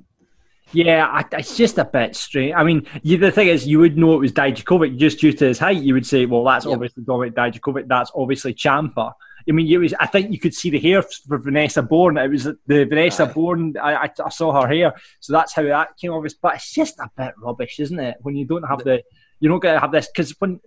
[0.73, 2.53] Yeah, I, it's just a bit strange.
[2.53, 5.45] I mean, you, the thing is, you would know it was Dijakovic just due to
[5.45, 5.81] his height.
[5.81, 6.73] You would say, well, that's Yep.
[6.73, 7.87] obviously Dominik Dijakovic.
[7.87, 9.13] That's obviously Ciampa.
[9.49, 9.93] I mean, it was.
[9.97, 12.17] I think you could see the hair for Vanessa Borne.
[12.17, 13.75] It was the Vanessa Borne.
[13.81, 16.25] I, I, I saw her hair, so that's how that came off.
[16.41, 18.17] But it's just a bit rubbish, isn't it?
[18.21, 19.03] When you don't have the,
[19.39, 20.59] you don't get to have this because when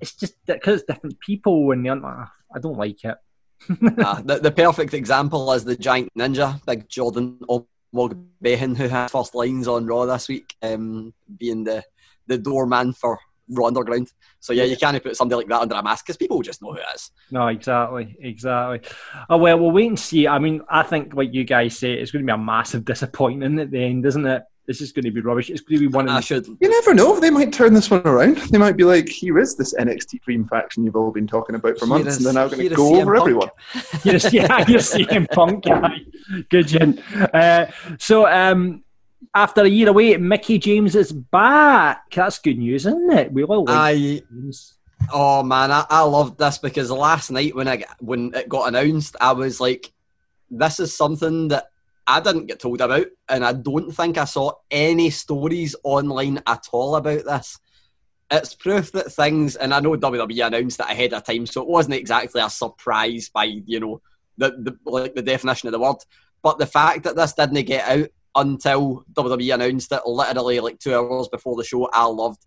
[0.00, 2.26] it's just because different people and I
[2.60, 3.16] don't like it.
[3.68, 7.38] The, the perfect example is the giant ninja, big Jordan
[7.94, 11.82] Omogbehin, who had first lines on Raw this week, um, being the,
[12.26, 13.18] the doorman for
[13.50, 14.12] Raw Underground.
[14.40, 16.72] So yeah, you can't put somebody like that under a mask because people just know
[16.72, 17.10] who it is.
[17.30, 18.80] No, exactly, exactly.
[19.28, 20.28] Oh well, we'll wait and see.
[20.28, 23.58] I mean, I think like you guys say, it's going to be a massive disappointment
[23.58, 24.42] at the end, isn't it?
[24.68, 25.48] It's is going to be rubbish.
[25.48, 26.46] It's going to be one of I the should.
[26.46, 27.18] You never know.
[27.18, 28.36] They might turn this one around.
[28.36, 31.78] They might be like, here is this NXT Dream faction you've all been talking about
[31.78, 33.20] for months, is- and they're now going to go CM over Punk.
[33.22, 33.48] everyone.
[34.04, 35.96] you're, yeah, you're seeing Punk guy.
[36.50, 36.98] Good, Jen.
[37.32, 38.84] Uh, so um,
[39.34, 42.02] after a year away, Mickie James is back.
[42.14, 43.32] That's good news, isn't it?
[43.32, 44.22] We all like I
[45.12, 49.16] Oh man, I, I loved this because last night when I when it got announced,
[49.20, 49.92] I was like,
[50.50, 51.70] "This is something that
[52.08, 56.66] I didn't get told about, and I don't think I saw any stories online at
[56.72, 57.58] all about this."
[58.30, 61.68] It's proof that things, and I know WWE announced it ahead of time, so it
[61.68, 64.00] wasn't exactly a surprise by you know
[64.38, 65.96] the, the like the definition of the word,
[66.42, 70.94] but the fact that this didn't get out until WWE announced it, literally like two
[70.94, 72.44] hours before the show, I loved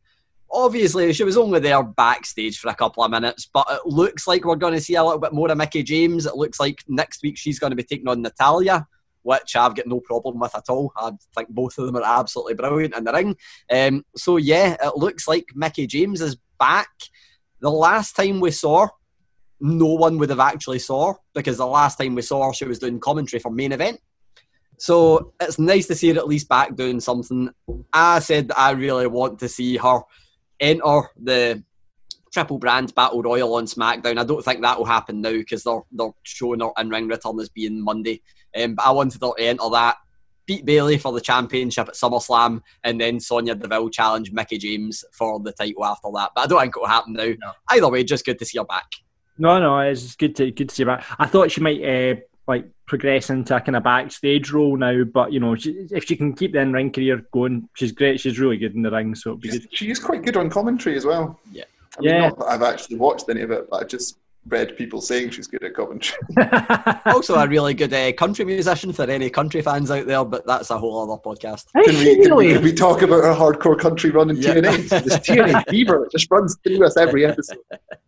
[0.51, 4.43] obviously she was only there backstage for a couple of minutes, but it looks like
[4.43, 6.25] we're going to see a little bit more of Mickie James.
[6.25, 8.87] It looks like next week she's going to be taking on Natalya,
[9.23, 10.91] which I've got no problem with at all.
[10.95, 13.35] I think both of them are absolutely brilliant in the ring.
[13.71, 16.89] Um, so yeah, it looks like Mickie James is back.
[17.59, 18.87] The last time we saw
[19.59, 22.79] no one would have actually saw because the last time we saw her, she was
[22.79, 23.99] doing commentary for main event.
[24.77, 27.51] So it's nice to see her at least back doing something.
[27.93, 30.01] I said that I really want to see her
[30.59, 31.63] enter the
[32.31, 34.17] triple brand battle royal on SmackDown.
[34.17, 37.39] I don't think that will happen now because they're they're showing her in ring return
[37.39, 38.21] as being Monday.
[38.55, 39.97] Um, but I wanted her to enter that,
[40.45, 45.39] beat Bayley for the championship at SummerSlam, and then Sonya Deville challenge Mickie James for
[45.39, 46.31] the title after that.
[46.35, 47.33] But I don't think it will happen now.
[47.69, 48.87] Either way, just good to see her back.
[49.37, 51.05] No, no, it's good to good to see her back.
[51.19, 52.15] I thought she might uh,
[52.47, 56.15] like progress into a kind of backstage role now, but you know, she, if she
[56.15, 58.19] can keep the in ring career going, she's great.
[58.19, 59.67] She's really good in the ring, so it'd be good.
[59.71, 61.39] She is quite good on commentary as well.
[61.51, 61.63] Yeah.
[61.97, 62.19] I mean, Yeah.
[62.29, 64.17] not that I've actually watched any of it, but I just
[64.47, 66.19] read people saying she's good at commentary.
[67.05, 70.71] also, a really good uh, country musician for any country fans out there, but that's
[70.71, 71.65] a whole other podcast.
[71.85, 74.55] Can we, can we, can we talk about her hardcore country run in Yeah.
[74.55, 74.89] TNA?
[75.03, 77.59] This TNA fever it just runs through us every episode.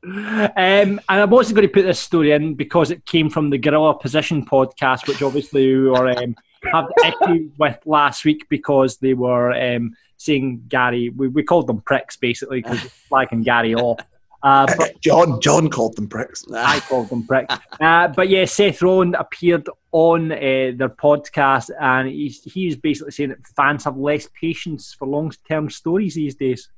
[0.03, 3.57] Um, and I wasn't going to put this story in because it came from the
[3.57, 6.35] Gorilla Position podcast, which obviously we were um,
[6.71, 11.09] have issue with last week because they were um, saying Gary.
[11.09, 13.99] We, we called them pricks basically because flagging Gary off.
[14.43, 16.43] Uh, but John John called them pricks.
[16.53, 17.55] I called them pricks.
[17.79, 20.35] Uh, but yeah, Seth Rollins appeared on uh,
[20.75, 25.69] their podcast, and he's he's basically saying that fans have less patience for long term
[25.69, 26.69] stories these days.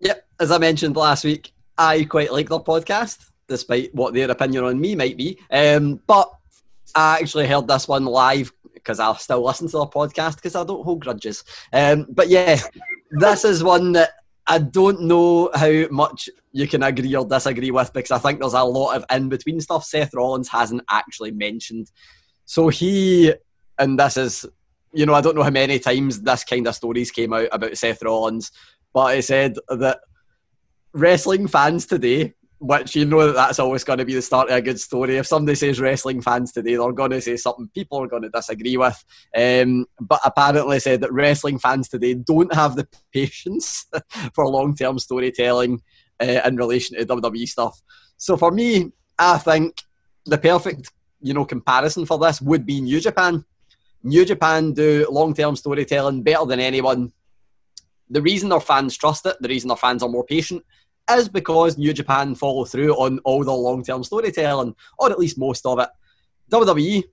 [0.00, 4.64] Yep, as I mentioned last week, I quite like their podcast, despite what their opinion
[4.64, 5.38] on me might be.
[5.50, 6.30] Um, but
[6.94, 8.52] I actually heard this one live
[8.84, 11.42] because I'll still listen to their podcast because I don't hold grudges.
[11.72, 12.60] Um, but yeah,
[13.10, 14.10] this is one that
[14.46, 18.52] I don't know how much you can agree or disagree with because I think there's
[18.52, 21.90] a lot of in between stuff Seth Rollins hasn't actually mentioned.
[22.44, 23.32] So he,
[23.78, 24.44] and this is,
[24.92, 27.76] you know, I don't know how many times this kind of stories came out about
[27.76, 28.52] Seth Rollins,
[28.92, 30.00] but he said that
[30.92, 34.56] wrestling fans today, which you know that that's always going to be the start of
[34.56, 35.18] a good story.
[35.18, 38.30] If somebody says wrestling fans today, they're going to say something people are going to
[38.30, 39.04] disagree with.
[39.36, 43.86] Um, but apparently said that wrestling fans today don't have the patience
[44.34, 45.82] for long-term storytelling
[46.22, 47.82] uh, in relation to WWE stuff.
[48.16, 49.82] So for me, I think
[50.24, 50.90] the perfect
[51.20, 53.44] you know comparison for this would be New Japan.
[54.02, 57.12] New Japan do long-term storytelling better than anyone.
[58.08, 60.62] The reason their fans trust it, the reason their fans are more patient,
[61.10, 65.66] is because New Japan follow through on all the long-term storytelling, or at least most
[65.66, 65.88] of it.
[66.50, 67.04] WWE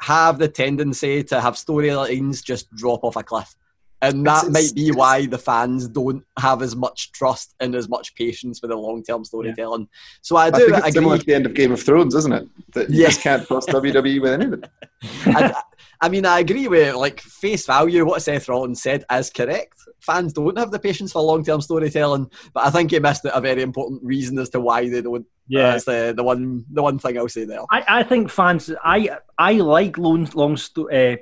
[0.00, 3.54] have the tendency to have storylines just drop off a cliff.
[4.00, 7.88] And that It's- might be why the fans don't have as much trust and as
[7.88, 9.88] much patience with the long-term storytelling.
[10.22, 10.92] So I do I do think it's agree.
[10.92, 12.46] similar to the end of Game of Thrones, isn't it?
[12.74, 13.08] That you Yeah.
[13.08, 14.62] just can't trust WWE with anything.
[15.26, 15.54] I,
[16.00, 18.04] I mean, I agree with like face value.
[18.06, 19.74] What Seth Rollins said is correct.
[20.00, 23.62] Fans don't have the patience for long-term storytelling, but I think he missed a very
[23.62, 25.26] important reason as to why they don't.
[25.48, 25.72] Yeah.
[25.72, 27.62] that's the the one the one thing I'll say there.
[27.70, 28.70] I, I think fans.
[28.84, 31.16] I I like long long sto- uh,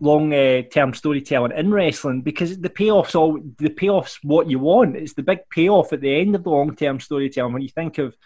[0.00, 4.96] long uh, term storytelling in wrestling because the payoffs all the payoffs what you want.
[4.96, 7.52] It's the big payoff at the end of the long term storytelling.
[7.52, 8.16] When you think of,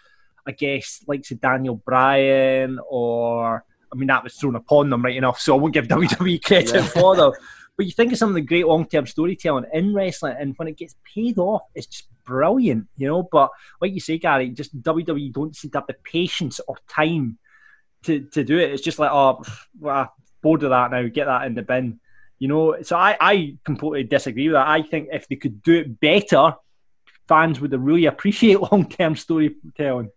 [0.47, 5.15] I guess, like say Daniel Bryan or I mean that was thrown upon them right
[5.15, 6.81] enough, so I won't give WWE credit Yeah.
[6.83, 7.31] for them.
[7.77, 10.67] But you think of some of the great long term storytelling in wrestling, and when
[10.67, 13.23] it gets paid off, it's just brilliant, you know.
[13.31, 17.37] But like you say, Gary, just WWE don't seem to have the patience or time
[18.03, 18.71] to, to do it.
[18.71, 19.43] It's just like, oh,
[19.79, 21.07] well, bored of that now.
[21.07, 21.99] Get that in the bin,
[22.37, 22.81] you know.
[22.81, 24.67] So I, I completely disagree with that.
[24.67, 26.55] I think if they could do it better,
[27.27, 30.11] fans would really appreciate long term storytelling.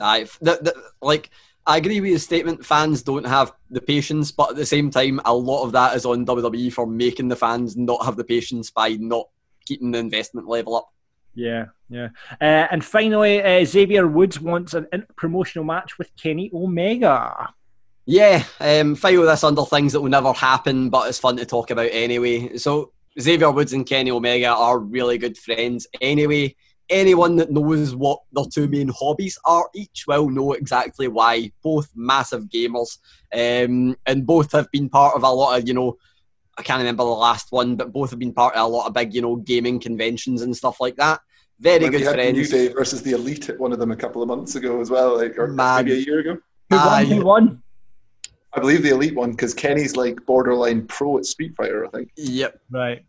[0.00, 1.30] Aye, the, the, like
[1.66, 2.64] I agree with his statement.
[2.64, 6.04] Fans don't have the patience, but at the same time, a lot of that is
[6.04, 9.28] on WWE for making the fans not have the patience by not
[9.64, 10.88] keeping the investment level up.
[11.34, 12.08] Yeah, yeah.
[12.40, 17.52] Uh, and finally, uh, Xavier Woods wants an inter- promotional match with Kenny Omega.
[18.06, 21.70] Yeah, um, file this under things that will never happen, but it's fun to talk
[21.70, 22.58] about anyway.
[22.58, 26.54] So Xavier Woods and Kenny Omega are really good friends anyway.
[26.90, 31.50] Anyone that knows what their two main hobbies are each will know exactly why.
[31.62, 32.98] Both massive gamers,
[33.32, 35.96] um, and both have been part of a lot of you know.
[36.58, 38.92] I can't remember the last one, but both have been part of a lot of
[38.92, 41.20] big, you know, gaming conventions and stuff like that.
[41.58, 42.36] Very When we good had friends.
[42.36, 44.90] New Day versus the Elite at one of them a couple of months ago as
[44.90, 45.84] well, like or Man.
[45.84, 46.38] maybe a year ago.
[46.70, 46.88] Who won?
[46.88, 47.04] Aye.
[47.06, 47.62] Who won?
[48.54, 51.84] I believe the Elite one because Kenny's like borderline pro at Street Fighter.
[51.84, 52.10] I think.
[52.16, 52.60] Yep.
[52.70, 53.04] Right.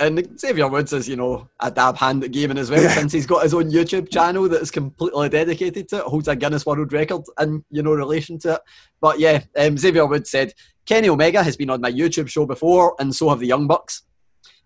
[0.00, 3.26] And Xavier Woods is, you know, a dab hand at gaming as well, since he's
[3.26, 6.90] got his own YouTube channel that is completely dedicated to it, holds a Guinness World
[6.90, 8.60] Record in, you know, relation to it.
[9.02, 10.54] But yeah, um, Xavier Woods said,
[10.86, 14.02] Kenny Omega has been on my YouTube show before, and so have the Young Bucks.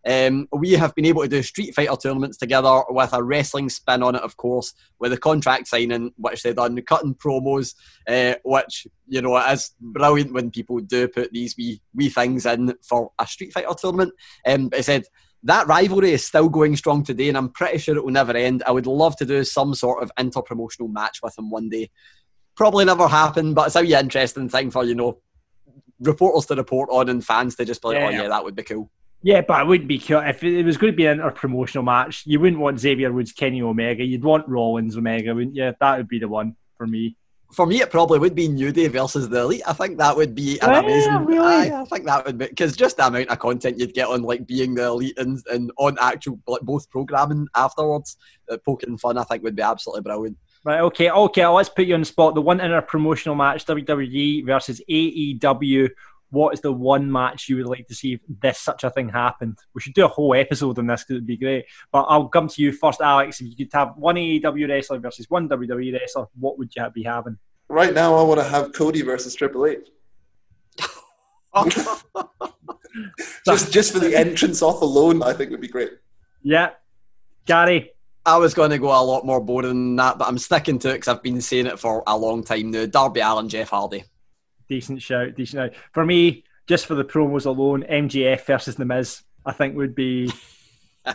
[0.06, 4.02] Um, we have been able to do Street Fighter tournaments together with a wrestling spin
[4.02, 7.74] on it, of course, with a contract signing, which they've done, cutting promos,
[8.06, 12.44] uh, which you know it is brilliant when people do put these wee wee things
[12.46, 14.12] in for a Street Fighter tournament.
[14.46, 15.04] Um, but it said
[15.44, 18.62] that rivalry is still going strong today, and I'm pretty sure it will never end.
[18.66, 21.90] I would love to do some sort of inter-promotional match with him one day.
[22.56, 25.18] Probably never happen, but it's a wee interesting thing for you know
[26.00, 28.06] reporters to report on and fans to just be like, Yeah.
[28.06, 28.90] oh yeah, that would be cool.
[29.24, 29.96] Yeah, but it wouldn't be.
[29.96, 33.62] If it was going to be an inter-promotional match, you wouldn't want Xavier Woods, Kenny
[33.62, 34.04] Omega.
[34.04, 35.72] You'd want Rollins Omega, wouldn't you?
[35.80, 37.16] That would be the one for me.
[37.50, 39.62] For me, it probably would be New Day versus the Elite.
[39.66, 41.24] I think that would be an Yeah, amazing.
[41.24, 41.70] really?
[41.70, 44.22] Aye, I think that would be because just the amount of content you'd get on
[44.24, 48.18] like being the Elite and, and on actual like both programming afterwards,
[48.50, 49.16] uh, poking fun.
[49.16, 50.36] I think would be absolutely brilliant.
[50.64, 52.34] Right, okay, okay, let's put you on the spot.
[52.34, 55.90] The one in inter-promotional match, WWE versus AEW.
[56.34, 59.08] What is the one match you would like to see if this such a thing
[59.08, 59.58] happened?
[59.72, 61.66] We should do a whole episode on this because it'd be great.
[61.92, 63.40] But I'll come to you first, Alex.
[63.40, 67.04] If you could have one AEW wrestler versus one WWE wrestler, what would you be
[67.04, 67.38] having?
[67.68, 69.88] Right now, I want to have Cody versus Triple H.
[73.46, 75.92] just, just for the entrance off alone, I think would be great.
[76.42, 76.70] Yeah,
[77.46, 77.92] Gary.
[78.26, 80.90] I was going to go a lot more boring than that, but I'm sticking to
[80.90, 82.86] it because I've been saying it for a long time now.
[82.86, 84.04] Darby Allin, Jeff Hardy.
[84.68, 85.82] Decent shout, decent shout.
[85.92, 90.32] For me, just for the promos alone, MJF versus The Miz, I think would be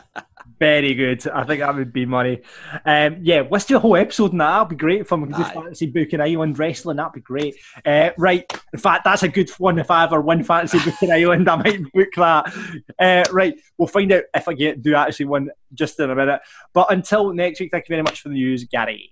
[0.59, 1.27] very good.
[1.27, 2.41] I think that would be money.
[2.85, 4.51] Um, yeah, let's do a whole episode on that.
[4.51, 6.97] That'd be great if I'm going to do fantasy booking Island wrestling.
[6.97, 7.55] That'd be great.
[7.85, 9.79] Uh, right, in fact, that's a good one.
[9.79, 12.53] If I ever win fantasy booking Island, I might book that.
[12.99, 16.41] Uh, right, we'll find out if I get do actually win just in a minute.
[16.73, 19.11] But until next week, thank you very much for the news, Gary.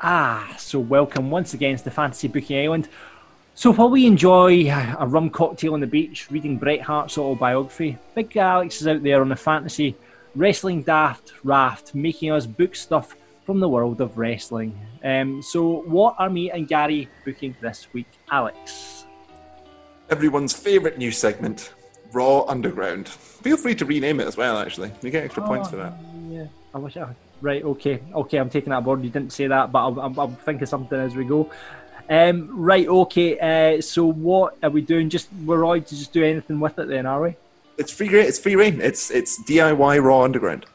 [0.00, 2.88] Ah, so welcome once again to Fantasy Booking Island.
[3.56, 8.36] So while we enjoy a rum cocktail on the beach, reading Bret Hart's autobiography, Big
[8.36, 9.96] Alex is out there on a fantasy
[10.36, 14.78] wrestling daft raft, making us book stuff from the world of wrestling.
[15.02, 19.04] Um, so what are me and Gary booking this week, Alex?
[20.10, 21.72] Everyone's favourite new segment,
[22.12, 23.08] Raw Underground.
[23.08, 24.92] Feel free to rename it as well, actually.
[25.02, 25.94] You get extra points for that.
[26.28, 27.16] Yeah, I wish I.
[27.40, 28.38] Right, okay, okay.
[28.38, 29.04] I'm taking that aboard.
[29.04, 31.50] You didn't say that, but I'll, I'll, I'll think of something as we go.
[32.10, 33.38] Um, right, okay.
[33.76, 35.08] Uh, so what are we doing?
[35.08, 37.36] Just we're all to just do anything with it, then, are we?
[37.76, 38.08] It's free.
[38.08, 38.80] It's free reign.
[38.80, 40.66] It's it's DIY Raw Underground.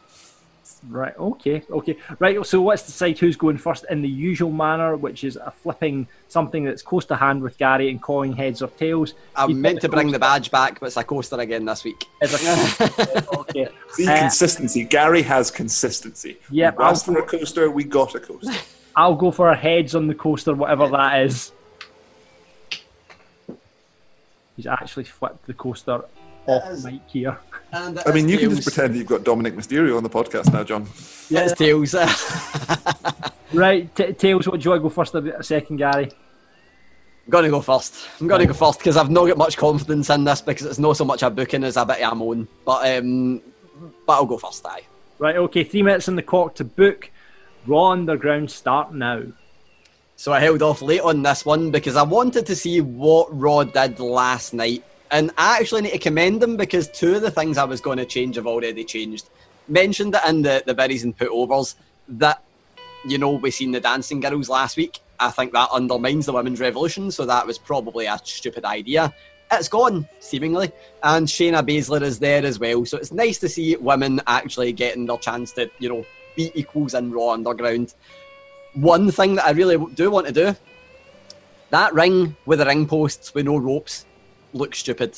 [0.90, 1.98] Right, okay, okay.
[2.20, 6.08] Right, so let's decide who's going first in the usual manner, which is a flipping
[6.28, 9.14] something that's close to hand with Gary and calling heads or tails.
[9.36, 12.04] I'm You meant to bring the badge back, but it's a coaster again this week.
[12.22, 12.34] It's
[12.82, 13.70] a- okay.
[13.92, 14.84] See Uh, consistency.
[14.84, 16.38] Gary has consistency.
[16.50, 16.72] Yeah.
[16.78, 17.72] We asked I'll for a coaster.
[17.72, 18.52] We got a coaster.
[18.96, 21.52] I'll go for a heads on the coaster, whatever that is.
[24.58, 26.04] He's actually flipped the coaster
[26.48, 27.38] off mic here.
[27.72, 30.54] And I mean, you can just pretend that you've got Dominik Mysterio on the podcast
[30.54, 30.88] now, John.
[31.30, 31.96] Yeah, it's tails.
[33.54, 36.06] Right, t- Tails, what do you want to go first or a second, Gary?
[36.06, 38.10] I'm gonna go first.
[38.20, 40.98] I'm gonna go first because I've not got much confidence in this because it's not
[40.98, 42.48] so much a booking as a bit of a moan.
[42.66, 43.42] But um,
[44.08, 44.66] but I'll go first.
[44.66, 44.82] Aye.
[45.20, 47.12] Right, okay, three minutes in the clock to book.
[47.68, 49.22] Raw Underground start now.
[50.16, 53.64] So I held off late on this one because I wanted to see what Raw
[53.64, 54.84] did last night.
[55.14, 58.00] And I actually need to commend them because two of the things I was going
[58.00, 59.30] to change have already changed.
[59.68, 61.76] Mentioned it in the, the berries and put overs
[62.10, 62.44] that,
[63.06, 65.00] you know, we seen the dancing girls last week.
[65.20, 69.14] I think that undermines the women's revolution, so that was probably a stupid idea.
[69.52, 70.72] It's gone, seemingly.
[71.04, 72.84] And Shayna Baszler is there as well.
[72.84, 76.06] So it's nice to see women actually getting their chance to, you know,
[76.36, 77.94] be equals in Raw Underground
[78.74, 80.56] one thing that I really do want to do
[81.70, 84.06] that ring with the ring posts with no ropes
[84.54, 85.18] looks stupid.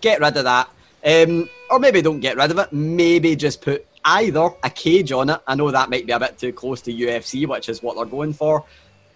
[0.00, 0.68] Get rid of that.
[1.04, 2.72] Um, or maybe don't get rid of it.
[2.72, 5.40] Maybe just put either a cage on it.
[5.46, 8.06] I know that might be a bit too close to UFC, which is what they're
[8.06, 8.64] going for.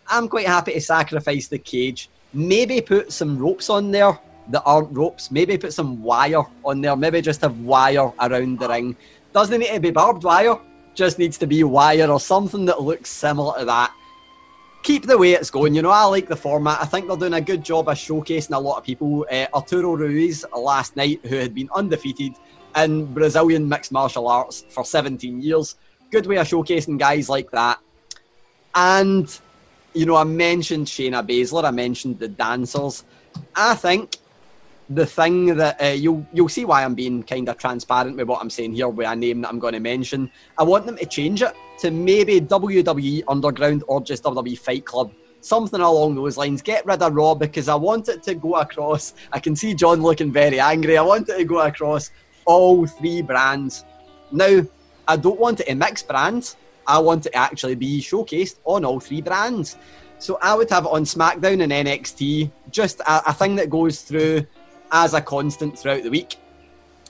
[0.09, 2.11] I'm quite happy to sacrifice the cage.
[2.33, 4.19] Maybe put some ropes on there
[4.49, 5.31] that aren't ropes.
[5.31, 6.97] Maybe put some wire on there.
[6.97, 8.97] Maybe just have wire around the ring.
[9.33, 10.59] Doesn't need to be barbed wire.
[10.95, 13.93] Just needs to be wire or something that looks similar to that.
[14.83, 15.75] Keep the way it's going.
[15.75, 16.81] You know, I like the format.
[16.81, 19.27] I think they're doing a good job of showcasing a lot of people.
[19.31, 22.35] Uh, Arturo Ruas last night, who had been undefeated
[22.77, 25.77] in Brazilian mixed martial arts for 17 years.
[26.11, 27.79] Good way of showcasing guys like that.
[28.75, 29.39] And,
[29.93, 33.05] you know, I mentioned Shayna Baszler, I mentioned the dancers.
[33.55, 34.17] I think
[34.91, 38.41] the thing that uh, you'll you'll see why I'm being kind of transparent with what
[38.41, 40.31] I'm saying here with a name that I'm going to mention.
[40.59, 45.13] I want them to change it to maybe WWE Underground or just WWE Fight Club
[45.41, 46.61] something along those lines.
[46.61, 49.15] Get rid of Raw because I want it to go across.
[49.33, 50.99] I can see John looking very angry.
[50.99, 52.11] I want it to go across
[52.45, 53.85] all three brands.
[54.31, 54.63] Now,
[55.09, 56.57] I don't want it to mix brands.
[56.87, 59.77] I want it to actually be showcased on all three brands.
[60.19, 64.03] So I would have it on SmackDown and NXT, just a, a thing that goes
[64.03, 64.47] through
[64.93, 66.37] as a constant throughout the week.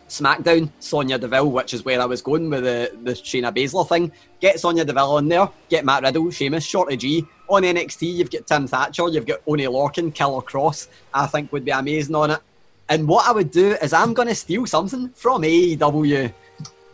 [0.09, 4.11] SmackDown, Sonya Deville, which is where I was going with the, the Shayna Baszler thing.
[4.41, 7.25] Get Sonya Deville on there, get Matt Riddle, Sheamus, Shorty G.
[7.49, 11.65] On NXT, you've got Tim Thatcher, you've got Oney Lorcan, Killer Kross, I think would
[11.65, 12.41] be amazing on it.
[12.89, 16.33] And what I would do is I'm going to steal something from AEW.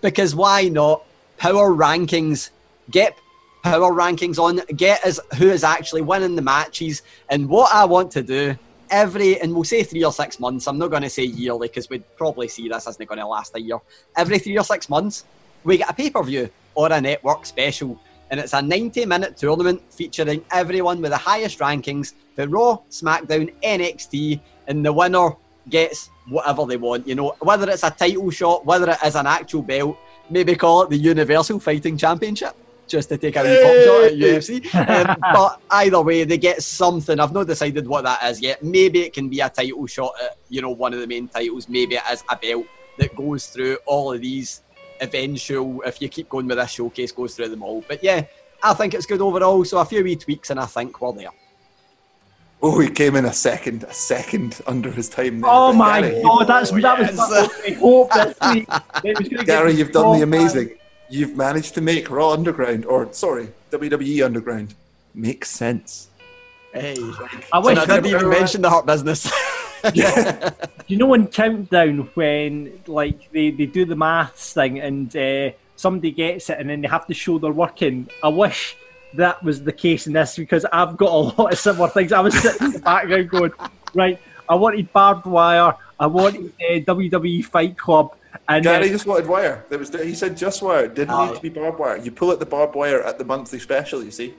[0.03, 1.03] Because why not?
[1.39, 2.51] Power rankings.
[2.91, 3.17] Get
[3.63, 4.61] power rankings on.
[4.77, 7.01] Get us who is actually winning the matches.
[7.31, 8.57] And what I want to do
[8.91, 11.89] every, and we'll say three or six months, I'm not going to say yearly because
[11.89, 13.79] we'd probably see this isn't going to last a year.
[14.17, 15.25] Every three or six months,
[15.65, 18.01] we get a pay per view or a network special.
[18.31, 23.53] And it's a 90 minute tournament featuring everyone with the highest rankings for Raw, SmackDown,
[23.63, 25.31] NXT, and the winner
[25.69, 27.07] gets whatever they want.
[27.07, 29.97] You know, whether it's a title shot, whether it is an actual belt,
[30.29, 32.57] maybe call it the Universal Fighting Championship
[32.87, 34.75] just to take a wee pop shot at UFC.
[34.75, 37.19] Um, but either way, they get something.
[37.19, 38.63] I've not decided what that is yet.
[38.63, 41.69] Maybe it can be a title shot at you know one of the main titles.
[41.69, 42.67] Maybe it is a belt
[42.99, 44.63] that goes through all of these
[45.01, 45.83] eventual.
[45.83, 47.85] If you keep going with this showcase, goes through them all.
[47.87, 48.25] But yeah,
[48.63, 49.65] I think it's good overall.
[49.65, 51.31] So a few wee tweaks, and I think we're there.
[52.63, 55.43] Oh, he came in a second, a second under his time.
[55.43, 55.51] There.
[55.51, 58.69] Oh my Gary, god, that's that was my hope this week.
[59.05, 60.71] It was Gary, you've done the so amazing.
[61.09, 64.75] You've managed to make Raw Underground, or sorry, WWE Underground,
[65.15, 66.09] make sense.
[66.73, 66.97] Hey,
[67.53, 69.31] I wish I didn't even mention the Hurt Business.
[69.95, 70.53] Do
[70.89, 76.11] you know in Countdown when like they, they do the maths thing and uh, somebody
[76.11, 78.09] gets it and then they have to show they're working?
[78.23, 78.77] I wish
[79.15, 82.13] that was the case in this because I've got a lot of similar things.
[82.13, 83.53] I was sitting in the background going,
[83.95, 88.17] right, I wanted barbed wire, I wanted uh, WWE Fight Club,
[88.49, 89.65] and Gary then- just wanted wire.
[89.69, 90.85] There was he said just wire.
[90.85, 91.27] It Didn't Oh.
[91.27, 91.97] need to be barbed wire.
[91.99, 94.03] You pull out the barbed wire at the monthly special.
[94.03, 94.35] You see.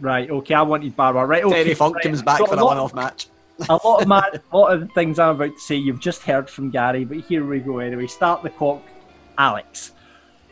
[0.00, 1.26] right, okay, I wanted barbed wire.
[1.26, 3.26] Right, okay, Terry Funk right, comes back for a lot- one-off match.
[3.68, 4.22] a lot of my,
[4.52, 7.18] a lot of the things I'm about to say you've just heard from Gary, but
[7.18, 8.06] here we go anyway.
[8.06, 8.82] Start the clock,
[9.36, 9.92] Alex.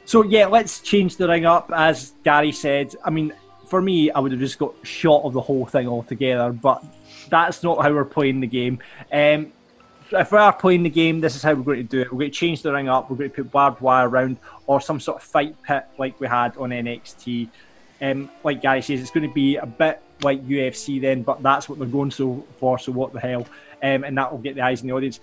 [0.05, 2.95] So yeah, let's change the ring up as Gary said.
[3.05, 3.33] I mean,
[3.69, 6.85] for me, I would have just got shot of the whole thing altogether, but
[7.29, 8.79] that's not how we're playing the game.
[9.13, 9.53] Um,
[10.13, 12.13] if we are playing the game, this is how we're going to do it.
[12.13, 13.11] We're going to change the ring up.
[13.11, 16.29] We're going to put barbed wire around or some sort of fight pit like we
[16.29, 17.49] had on NXT.
[18.01, 21.69] Um, like Gary says, it's going to be a bit like UFC then, but that's
[21.69, 22.79] what they're going so for.
[22.79, 23.47] So what the hell?
[23.83, 25.21] Um, and that will get the eyes in the audience.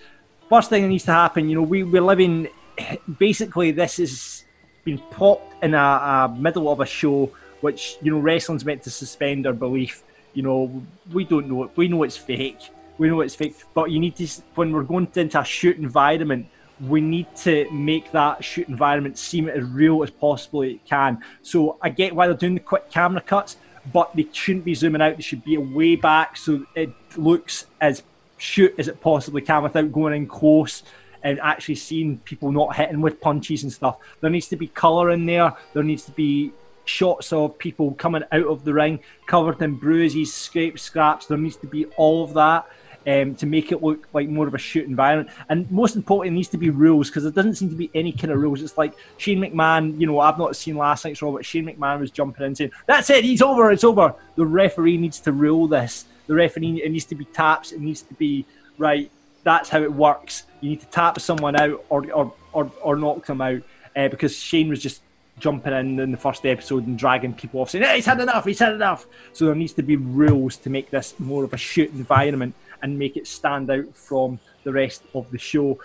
[0.48, 2.48] First thing that needs to happen, you know, we we're living.
[3.18, 4.44] Basically, this has
[4.84, 7.30] been popped in a, a middle of a show,
[7.60, 10.02] which you know wrestling's meant to suspend our belief.
[10.34, 10.82] You know,
[11.12, 11.70] we don't know it.
[11.76, 12.70] We know it's fake.
[12.98, 13.56] We know it's fake.
[13.74, 16.46] But you need to when we're going into a shoot environment,
[16.80, 21.22] we need to make that shoot environment seem as real as possibly it can.
[21.42, 23.56] So I get why they're doing the quick camera cuts,
[23.92, 25.16] but they shouldn't be zooming out.
[25.16, 28.02] They should be way back so it looks as
[28.38, 30.82] shoot as it possibly can without going in close
[31.22, 33.96] and actually seeing people not hitting with punches and stuff.
[34.20, 35.54] There needs to be colour in there.
[35.72, 36.52] There needs to be
[36.84, 41.26] shots of people coming out of the ring covered in bruises, scrapes, scraps.
[41.26, 42.66] There needs to be all of that
[43.06, 45.30] um, to make it look like more of a shoot environment.
[45.48, 48.32] And most importantly, needs to be rules because there doesn't seem to be any kind
[48.32, 48.62] of rules.
[48.62, 52.00] It's like Shane McMahon, you know, I've not seen last night's Raw, but Shane McMahon
[52.00, 54.14] was jumping in saying, That's it, he's over, it's over.
[54.36, 56.06] The referee needs to rule this.
[56.26, 58.46] The referee, it needs to be taps, it needs to be,
[58.78, 59.10] right,
[59.42, 60.44] that's how it works.
[60.60, 63.62] You need to tap someone out or, or, or, or knock them out
[63.94, 65.02] uh, because Shane was just
[65.38, 68.44] jumping in in the first episode and dragging people off, saying, hey, he's had enough,
[68.44, 69.06] he's had enough.
[69.32, 72.54] So there needs to be rules to make this more of a shoot environment
[72.84, 75.80] and make it stand out from the rest of the show.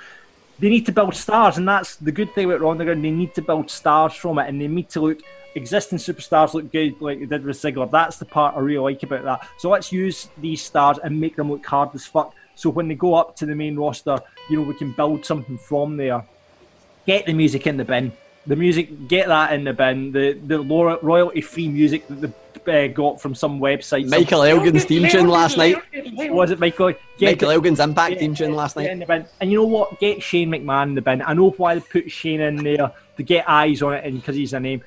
[0.59, 3.03] They need to build stars, and that's the good thing about Underground.
[3.03, 5.19] They need to build stars from it, and they need to look
[5.55, 7.89] existing superstars look good, like they did with Ziggler.
[7.89, 9.47] That's the part I really like about that.
[9.57, 12.35] So let's use these stars and make them look hard as fuck.
[12.55, 14.19] So when they go up to the main roster,
[14.49, 16.23] you know we can build something from there.
[17.07, 18.11] Get the music in the bin.
[18.47, 20.11] The music, get that in the bin.
[20.11, 22.33] The the royalty free music that
[22.65, 24.07] they uh, got from some website.
[24.09, 25.77] Michael some- Elgin's theme tune last night.
[26.31, 26.93] Was it Michael?
[27.17, 28.89] Get Michael the- Elgin's Impact theme tune last night.
[28.89, 29.25] in the bin.
[29.39, 29.99] And you know what?
[29.99, 31.21] Get Shane McMahon in the bin.
[31.21, 34.35] I know why they put Shane in there to get eyes on it and because
[34.35, 34.83] he's a name.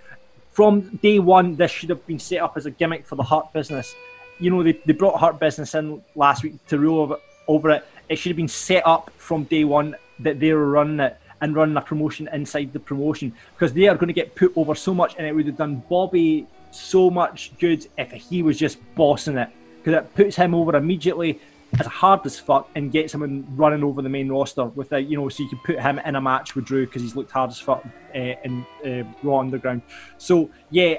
[0.52, 3.52] From day one, this should have been set up as a gimmick for the Hurt
[3.52, 3.94] business.
[4.38, 7.16] You know, they, they brought Hurt business in last week to rule over,
[7.48, 7.86] over it.
[8.08, 11.54] It should have been set up from day one that they were running it and
[11.54, 14.94] running a promotion inside the promotion because they are going to get put over so
[14.94, 19.36] much and it would have done Bobby so much good if he was just bossing
[19.36, 21.40] it because it puts him over immediately
[21.80, 25.28] as hard as fuck and gets him running over the main roster without you know
[25.28, 27.58] so you can put him in a match with Drew because he's looked hard as
[27.58, 29.82] fuck uh, in uh, Raw Underground.
[30.18, 30.96] So yeah,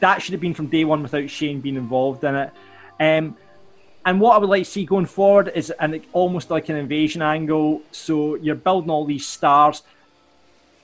[0.00, 2.52] that should have been from day one without Shane being involved in it.
[3.00, 3.36] Um,
[4.04, 7.22] and what I would like to see going forward is an almost like an invasion
[7.22, 7.82] angle.
[7.92, 9.82] So you're building all these stars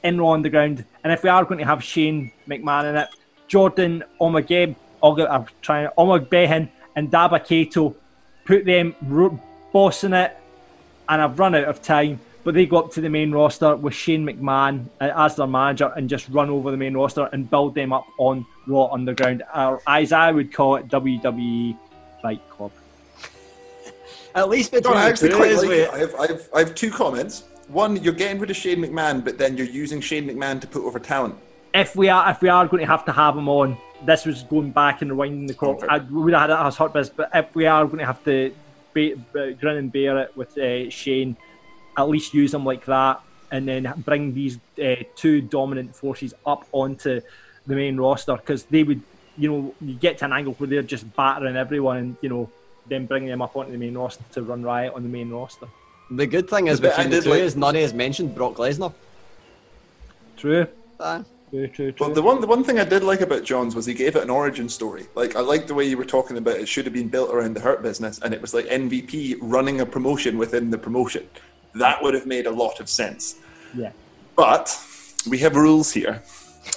[0.05, 3.09] in Raw Underground, and if we are going to have Shane McMahon in it,
[3.49, 7.97] Jordan Omageb, I'm trying Omagbehin and Dabba-Kato,
[8.45, 8.95] put them
[9.73, 10.37] bossing it,
[11.09, 12.21] and I've run out of time.
[12.45, 15.93] But they go up to the main roster with Shane McMahon uh, as their manager
[15.97, 19.83] and just run over the main roster and build them up on Raw Underground, or
[19.87, 21.77] as I would call it, WWE
[22.23, 22.71] Fight Club.
[24.35, 25.91] At least John, between I actually quite like we- it.
[25.91, 27.45] I have, I, have, I have two comments.
[27.69, 30.85] One, you're getting rid of Shane McMahon, but then you're using Shane McMahon to put
[30.85, 31.35] over talent.
[31.75, 34.43] if we are if we are going to have to have him on, this was
[34.45, 35.83] going back and rewinding the clock.
[35.89, 38.07] I we would have had it as hot biz, but if we are going to
[38.07, 38.55] have to
[38.95, 41.37] be, be, grin and bear it with uh, Shane,
[41.97, 46.67] at least use him like that, and then bring these uh, two dominant forces up
[46.73, 47.21] onto
[47.67, 49.03] the main roster because they would,
[49.37, 52.51] you know, you get to an angle where they're just battering everyone, and you know,
[52.89, 55.67] then bringing them up onto the main roster to run riot on the main roster.
[56.11, 58.35] The good thing is But I between the did two like- is none has mentioned
[58.35, 58.93] Brock Lesnar.
[60.37, 60.67] True.
[61.01, 62.07] Uh, True, true, true.
[62.07, 64.23] Well, the one the one thing I did like about John's was he gave it
[64.23, 65.07] an origin story.
[65.15, 67.55] Like I like the way you were talking about it should have been built around
[67.55, 71.27] the Hurt business, and it was like MVP running a promotion within the promotion.
[71.75, 73.37] That would have made a lot of sense.
[73.75, 73.93] Yeah.
[74.37, 74.79] But
[75.31, 76.23] we have rules here,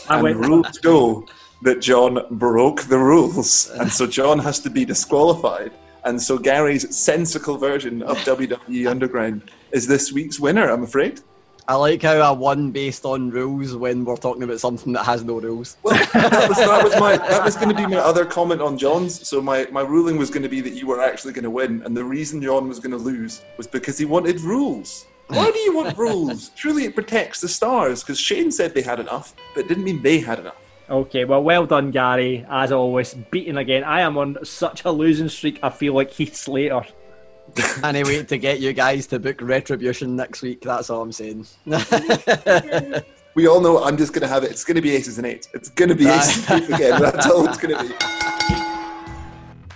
[0.07, 1.25] I and went- the rules go
[1.63, 5.73] that John broke the rules, and so John has to be disqualified.
[6.03, 10.69] And so Gary's sensical version of WWE Underground is this week's winner.
[10.69, 11.21] I'm afraid.
[11.67, 15.23] I like how I won based on rules when we're talking about something that has
[15.23, 15.77] no rules.
[15.83, 19.27] that was, that was my that was going to be my other comment on John's.
[19.27, 21.83] So my, my ruling was going to be that you were actually going to win,
[21.83, 25.05] and the reason John was going to lose was because he wanted rules.
[25.27, 26.51] Why do you want rules?
[26.55, 28.03] Surely it protects the stars.
[28.03, 30.60] Because Shane said they had enough, but it didn't mean they had enough.
[30.91, 32.45] Okay, well, well done, Gary.
[32.49, 33.85] As always, beaten again.
[33.85, 35.57] I am on such a losing streak.
[35.63, 36.85] I feel like Heath Slater.
[37.83, 41.47] anyway, to get you guys to book Retribution next week, that's all I'm saying.
[43.33, 44.51] We all know I'm just going to have it.
[44.51, 45.47] It's going to be aces and eights.
[45.53, 47.01] It's going to be aces and eights again.
[47.01, 47.95] That's all it's going to be.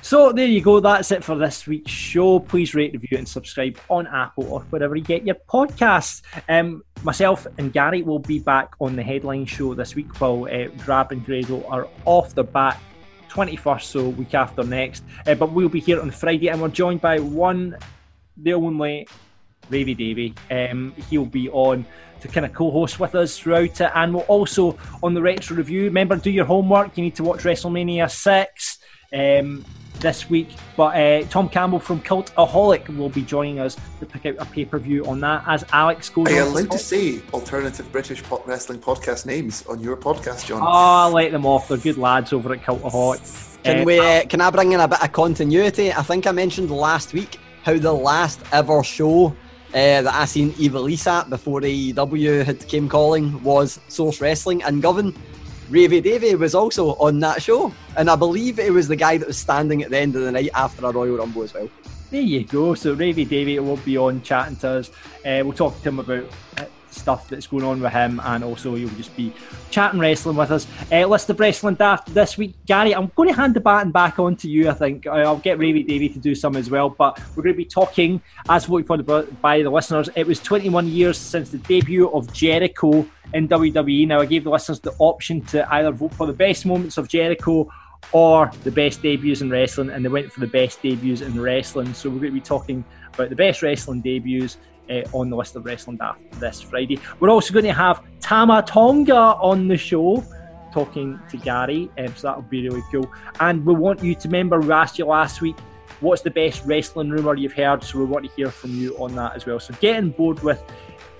[0.05, 0.79] So there you go.
[0.79, 2.37] That's it for this week's show.
[2.37, 6.21] Please rate, review, and subscribe on Apple or wherever you get your podcasts.
[6.47, 10.67] Um, myself and Gary will be back on the headline show this week while uh,
[10.77, 12.79] Drab and Grado are off their back
[13.31, 15.03] 21st, so week after next.
[15.25, 17.75] Uh, but we'll be here on Friday, and we're joined by one,
[18.37, 19.07] the only
[19.71, 20.35] Ravy Davy.
[20.51, 21.83] Um, he'll be on
[22.21, 25.85] to kind of co-host with us throughout it, and we'll also on the retro review.
[25.85, 26.95] Remember, do your homework.
[26.95, 28.77] You need to watch WrestleMania six
[29.11, 29.65] um,
[30.05, 30.49] this week.
[30.77, 35.05] But uh, Tom Campbell from Cultaholic will be joining us to pick out a pay-per-view
[35.05, 35.43] on that.
[35.47, 39.79] As Alex goes, Are you allowed to say alternative British po- wrestling podcast names on
[39.81, 40.61] your podcast, John?
[40.61, 41.67] Oh, I'll let them off.
[41.67, 43.63] They're good lads over at Cultaholic.
[43.63, 43.99] Can Uh, we?
[43.99, 45.91] Uh, can I bring in a bit of continuity?
[45.91, 49.33] I think I mentioned last week how the last ever show uh,
[49.73, 55.15] that I seen Evilise at before AEW had came calling was Source Wrestling, and Govan
[55.69, 59.27] Ravy Davy was also on that show, and I believe it was the guy that
[59.27, 61.69] was standing at the end of the night after a Royal Rumble as well.
[62.11, 62.75] There you go.
[62.75, 64.89] So Ravy Davy will be on chatting to us.
[65.25, 66.25] Uh, we'll talk to him about
[66.95, 69.33] stuff that's going on with him, and also he'll just be
[69.71, 70.67] chatting wrestling with us.
[70.91, 72.95] Uh, list of wrestling daft this week, Gary.
[72.95, 74.69] I'm going to hand the baton back on to you.
[74.69, 77.57] I think I'll get Ravy Davy to do some as well, but we're going to
[77.57, 80.09] be talking as voted for the- by the listeners.
[80.15, 84.07] It was 21 years since the debut of Jericho in WWE.
[84.07, 87.07] Now I gave the listeners the option to either vote for the best moments of
[87.07, 87.69] Jericho
[88.11, 91.93] or the best debuts in wrestling, and they went for the best debuts in wrestling.
[91.93, 94.57] So we're going to be talking about the best wrestling debuts
[94.89, 96.99] uh, on the list of wrestling daft this Friday.
[97.19, 100.23] We're also going to have Tama Tonga on the show.
[100.73, 103.09] Talking to Gary, um, so that'll be really cool.
[103.39, 105.55] And we want you to remember we asked you last week
[106.01, 109.15] what's the best wrestling rumor you've heard, so we want to hear from you on
[109.15, 109.57] that as well.
[109.57, 110.61] So get on board with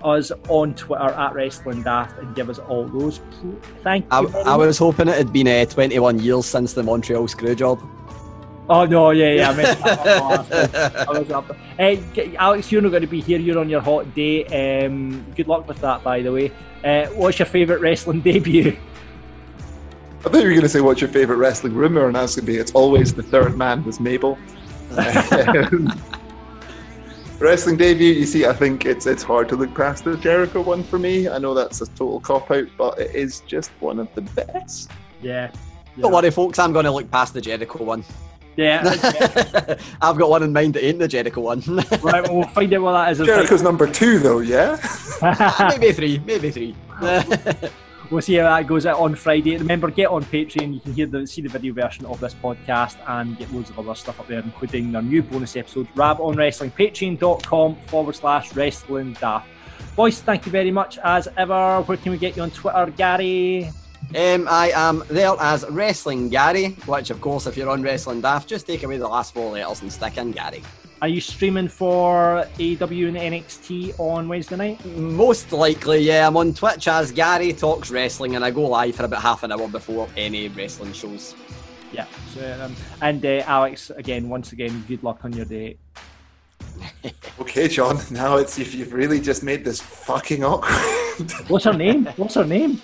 [0.04, 3.22] us on Twitter at Wrestling Daft and give us all those.
[3.82, 4.28] Thank you.
[4.28, 7.95] very I was hoping it had been uh, 21 years since the Montreal Screwjob.
[8.68, 9.50] Oh no, yeah, yeah.
[9.50, 9.80] I meant
[11.08, 11.50] I was up.
[11.80, 11.96] Uh,
[12.38, 13.40] Alex, you're not going to be here.
[13.40, 14.46] You're on your hot day.
[14.86, 16.52] Um, good luck with that, by the way.
[16.84, 18.76] Uh, what's your favourite wrestling debut?
[20.20, 22.36] I thought you were going to say what's your favorite wrestling rumor, and I was
[22.36, 24.38] going to be it's always the third man was Mabel.
[24.98, 25.92] Um,
[27.40, 30.84] wrestling debut, you see, I think it's it's hard to look past the Jericho one
[30.84, 31.28] for me.
[31.28, 34.92] I know that's a total cop out, but it is just one of the best.
[35.22, 35.52] Yeah.
[36.00, 36.60] Don't worry, folks.
[36.60, 38.04] I'm going to look past the Jericho one.
[38.58, 39.78] Yeah.
[40.02, 41.62] I've got one in mind that ain't the Jericho one.
[42.02, 43.26] right, well, we'll find out what that is.
[43.26, 44.78] Jericho's number two, though, yeah?
[45.70, 46.76] maybe three, maybe three.
[48.12, 49.58] We'll see how that goes out on Friday.
[49.58, 50.76] Remember, get on Patreon.
[50.76, 53.80] You can hear the see the video version of this podcast and get loads of
[53.80, 56.72] other stuff up there, including our new bonus episode, Rab on Wrestling.
[56.72, 59.48] Patreon.com forward slash wrestling daft.
[59.96, 61.82] Boys, thank you very much as ever.
[61.82, 63.72] Where can we get you on Twitter, Gary?
[64.14, 68.48] Um, I am there as Wrestling Gary, which, of course, if you're on Wrestling Daft,
[68.48, 70.62] just take away the last four letters and stick in Gary.
[71.02, 74.86] Are you streaming for AEW and NXT on Wednesday night?
[74.86, 76.28] Most likely, yeah.
[76.28, 79.52] I'm on Twitch as Gary Talks Wrestling, and I go live for about half an
[79.52, 81.36] hour before any wrestling shows.
[81.92, 82.06] Yeah.
[82.34, 85.78] So, um, and uh, Alex, again, once again, good luck on your day.
[87.40, 91.32] Okay, John, now it's if you've really just made this fucking awkward.
[91.48, 92.06] What's her name?
[92.18, 92.82] What's her name?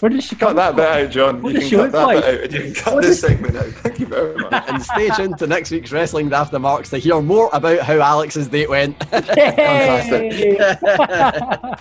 [0.00, 1.40] Where did she cut that bit out, John?
[1.40, 2.24] What you can she cut look that like?
[2.24, 3.66] bit out and you can cut What this does- segment out.
[3.66, 4.64] Thank you very much.
[4.68, 8.00] and stay tuned to next week's Wrestling Daft the Marks to hear more about how
[8.00, 8.96] Alex's date went.
[9.36, 10.56] Yay!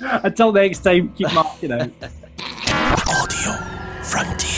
[0.00, 1.90] Until next time, keep marking out.
[3.08, 3.52] Audio
[4.02, 4.57] Frontier.